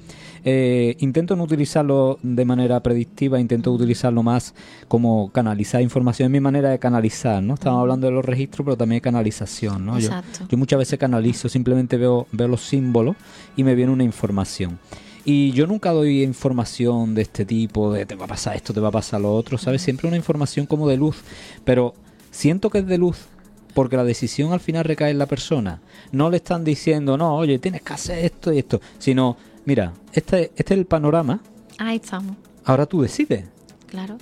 [0.47, 4.55] Eh, intento no utilizarlo de manera predictiva, intento utilizarlo más
[4.89, 6.27] como canalizar información.
[6.27, 7.55] Es mi manera de canalizar, ¿no?
[7.55, 9.99] Estamos hablando de los registros, pero también de canalización, ¿no?
[9.99, 10.11] Yo,
[10.49, 13.15] yo, muchas veces canalizo, simplemente veo, veo los símbolos
[13.57, 14.79] y me viene una información.
[15.25, 18.81] Y yo nunca doy información de este tipo, de te va a pasar esto, te
[18.81, 19.81] va a pasar lo otro, ¿sabes?
[19.81, 21.17] Siempre una información como de luz,
[21.65, 21.95] pero
[22.31, 23.27] siento que es de luz
[23.75, 25.81] porque la decisión al final recae en la persona.
[26.13, 30.53] No le están diciendo, no, oye, tienes que hacer esto y esto, sino, mira, este,
[30.57, 31.41] este es el panorama.
[31.79, 32.37] Ahí estamos.
[32.65, 33.45] Ahora tú decides.
[33.89, 34.19] Claro.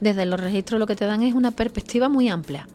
[0.00, 2.68] Desde los registros lo que te dan es una perspectiva muy amplia,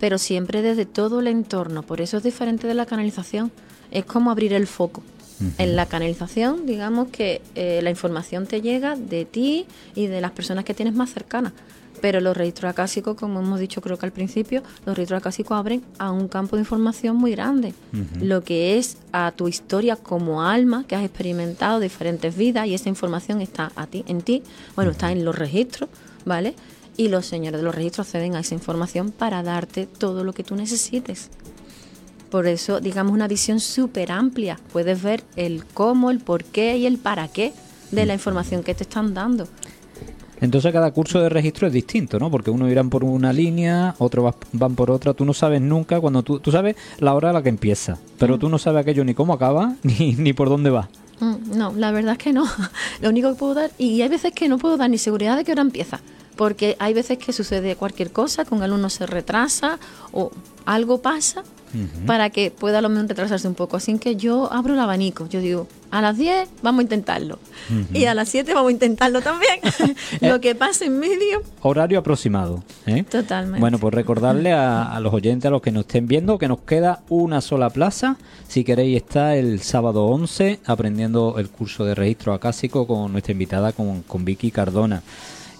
[0.00, 1.82] pero siempre desde todo el entorno.
[1.82, 3.52] Por eso es diferente de la canalización.
[3.90, 5.02] Es como abrir el foco.
[5.58, 10.30] En la canalización, digamos que eh, la información te llega de ti y de las
[10.30, 11.52] personas que tienes más cercanas.
[12.00, 15.82] Pero los registros acásicos, como hemos dicho creo que al principio, los registros acásicos abren
[15.98, 17.72] a un campo de información muy grande.
[18.20, 22.88] Lo que es a tu historia como alma, que has experimentado diferentes vidas y esa
[22.88, 24.42] información está a ti, en ti,
[24.76, 25.88] bueno, está en los registros,
[26.24, 26.54] ¿vale?
[26.96, 30.44] Y los señores de los registros acceden a esa información para darte todo lo que
[30.44, 31.30] tú necesites.
[32.34, 34.58] Por eso, digamos, una visión súper amplia.
[34.72, 37.52] Puedes ver el cómo, el por qué y el para qué
[37.92, 39.46] de la información que te están dando.
[40.40, 42.32] Entonces cada curso de registro es distinto, ¿no?
[42.32, 45.14] Porque uno irán por una línea, otros van por otra.
[45.14, 48.34] Tú no sabes nunca cuando tú, tú sabes la hora a la que empieza, pero
[48.34, 48.40] mm.
[48.40, 50.88] tú no sabes aquello ni cómo acaba ni, ni por dónde va.
[51.20, 52.46] Mm, no, la verdad es que no.
[53.00, 55.44] Lo único que puedo dar, y hay veces que no puedo dar ni seguridad de
[55.44, 56.00] qué hora empieza,
[56.34, 59.78] porque hay veces que sucede cualquier cosa, con el alumno se retrasa
[60.10, 60.32] o
[60.64, 61.44] algo pasa
[62.06, 63.76] para que pueda lo menos retrasarse un poco.
[63.76, 65.28] Así que yo abro el abanico.
[65.28, 67.38] Yo digo, a las 10 vamos a intentarlo.
[67.92, 69.60] Y a las 7 vamos a intentarlo también.
[70.20, 71.42] lo que pase en medio.
[71.62, 72.62] Horario aproximado.
[72.86, 73.04] ¿eh?
[73.04, 73.60] Totalmente.
[73.60, 77.02] Bueno, pues recordarle a, los oyentes, a los que nos estén viendo, que nos queda
[77.08, 78.16] una sola plaza.
[78.48, 83.72] Si queréis, está el sábado 11 aprendiendo el curso de registro acásico con nuestra invitada,
[83.72, 85.02] con, con Vicky Cardona.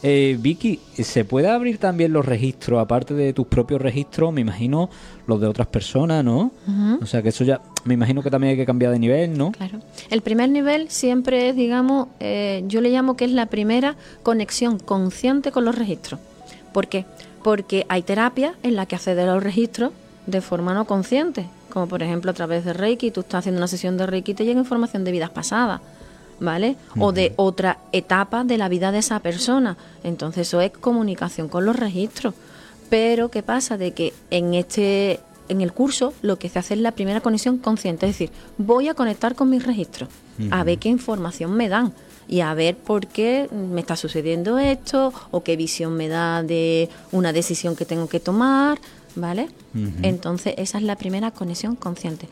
[0.07, 4.90] Eh, Vicky, ¿se puede abrir también los registros, aparte de tus propios registros, me imagino
[5.26, 6.52] los de otras personas, ¿no?
[7.00, 9.52] O sea que eso ya, me imagino que también hay que cambiar de nivel, ¿no?
[9.52, 9.80] Claro.
[10.11, 14.78] El primer nivel siempre es, digamos, eh, yo le llamo que es la primera conexión
[14.78, 16.20] consciente con los registros.
[16.74, 17.07] ¿Por qué?
[17.42, 19.92] Porque hay terapia en la que acceder a los registros
[20.26, 23.68] de forma no consciente, como por ejemplo a través de Reiki, tú estás haciendo una
[23.68, 25.80] sesión de Reiki y te llega información de vidas pasadas
[26.41, 26.76] ¿vale?
[26.99, 29.76] O de otra etapa de la vida de esa persona.
[30.03, 32.35] Entonces eso es comunicación con los registros.
[32.91, 33.76] Pero ¿qué pasa?
[33.76, 37.59] De que en este en el curso lo que se hace es la primera conexión
[37.59, 40.09] consciente, es decir, voy a conectar con mis registros,
[40.51, 41.93] a ver qué información me dan
[42.26, 46.89] y a ver por qué me está sucediendo esto o qué visión me da de
[47.12, 48.78] una decisión que tengo que tomar,
[49.16, 49.49] ¿vale?
[50.03, 52.28] Entonces esa es la primera conexión consciente.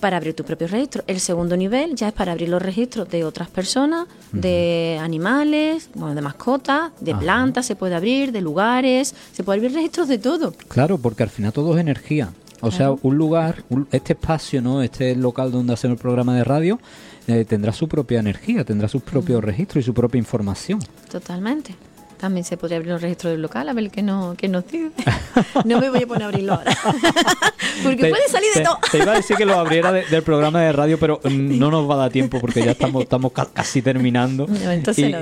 [0.00, 1.02] Para abrir tu propio registro.
[1.06, 6.14] El segundo nivel ya es para abrir los registros de otras personas, de animales, bueno,
[6.14, 10.52] de mascotas, de plantas se puede abrir, de lugares, se puede abrir registros de todo.
[10.68, 12.32] Claro, porque al final todo es energía.
[12.60, 14.82] O sea, un lugar, este espacio, ¿no?
[14.82, 16.80] Este local donde hacemos el programa de radio,
[17.26, 20.80] eh, tendrá su propia energía, tendrá sus propios registros y su propia información.
[21.10, 21.74] Totalmente.
[22.18, 24.90] También se podría abrir los registros del local a ver qué, no, qué nos dice.
[25.64, 26.76] no me voy a poner a abrirlo ahora.
[27.82, 28.78] porque puede salir de todo.
[28.90, 31.94] Te iba a decir que lo abriera del programa de radio, pero no nos va
[31.94, 34.46] a dar tiempo porque ya estamos, estamos casi terminando.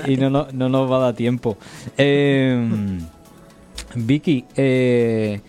[0.06, 1.58] y, no, no, nos va a dar tiempo.
[1.98, 2.98] Eh,
[3.96, 5.40] Vicky, eh,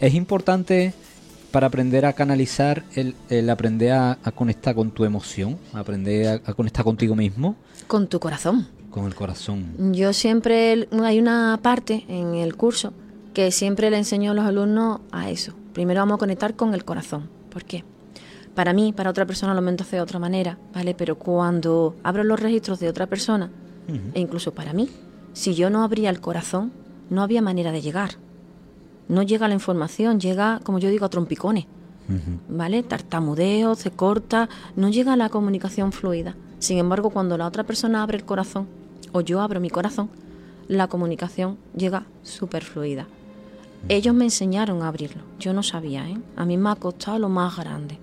[0.00, 0.92] es importante
[1.52, 7.14] para aprender a canalizar el, aprender a, conectar con tu emoción, aprender a conectar contigo
[7.14, 7.56] mismo.
[7.86, 9.92] Con tu corazón con el corazón.
[9.92, 12.92] Yo siempre, hay una parte en el curso
[13.34, 15.52] que siempre le enseño a los alumnos a eso.
[15.72, 17.28] Primero vamos a conectar con el corazón.
[17.50, 17.84] ¿Por qué?
[18.54, 20.94] Para mí, para otra persona lo momento de otra manera, ¿vale?
[20.94, 23.50] Pero cuando abro los registros de otra persona,
[24.14, 24.88] e incluso para mí,
[25.32, 26.72] si yo no abría el corazón,
[27.10, 28.10] no había manera de llegar.
[29.08, 31.66] No llega la información, llega, como yo digo, a trompicones.
[32.48, 32.82] ¿Vale?
[32.82, 36.34] Tartamudeo, se corta, no llega la comunicación fluida.
[36.58, 38.66] Sin embargo, cuando la otra persona abre el corazón,
[39.12, 40.10] o yo abro mi corazón,
[40.66, 43.06] la comunicación llega súper fluida.
[43.88, 46.18] Ellos me enseñaron a abrirlo, yo no sabía, ¿eh?
[46.36, 47.98] A mí me ha costado lo más grande.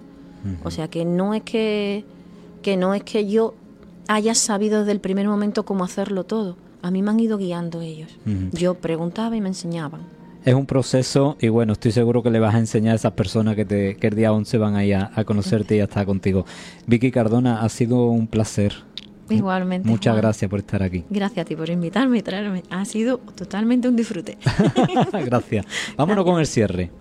[0.63, 2.05] O sea que no es que,
[2.61, 3.55] que no es que yo
[4.07, 6.55] haya sabido desde el primer momento cómo hacerlo todo.
[6.83, 8.15] A mí me han ido guiando ellos.
[8.51, 10.01] Yo preguntaba y me enseñaban.
[10.45, 13.55] Es un proceso y bueno, estoy seguro que le vas a enseñar a esas personas
[13.55, 16.45] que, te, que el día 11 van a ir a, conocerte y a estar contigo.
[16.85, 18.73] Vicky Cardona, ha sido un placer
[19.27, 19.89] Igualmente.
[19.89, 21.03] Muchas gracias por estar aquí.
[21.09, 22.61] Gracias a ti por invitarme y traerme.
[22.69, 24.37] Ha sido totalmente un disfrute.
[25.25, 25.65] gracias.
[25.97, 26.91] Vámonos con el cierre.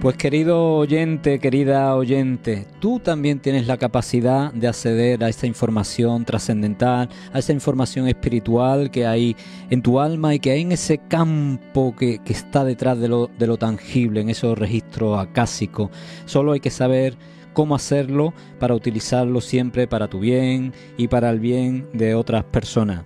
[0.00, 6.24] Pues querido oyente, querida oyente, tú también tienes la capacidad de acceder a esta información
[6.24, 9.36] trascendental, a esa información espiritual que hay
[9.68, 13.46] en tu alma y que hay en ese campo que, está detrás de lo, de
[13.46, 15.90] lo tangible, en esos registros acásicos.
[16.24, 17.18] Solo hay que saber
[17.52, 23.04] cómo hacerlo para utilizarlo siempre para tu bien y para el bien de otras personas.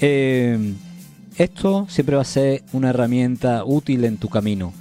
[0.00, 0.74] Eh,
[1.36, 4.72] esto siempre va a ser una herramienta útil en tu camino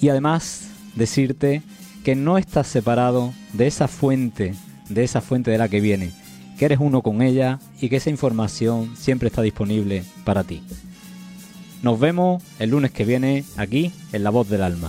[0.00, 1.62] y además decirte
[2.04, 4.54] que no estás separado de esa fuente,
[4.88, 6.12] de esa fuente de la que viene,
[6.58, 10.62] que eres uno con ella y que esa información siempre está disponible para ti.
[11.82, 14.86] Nos vemos el lunes que viene aquí en La Voz del Alma.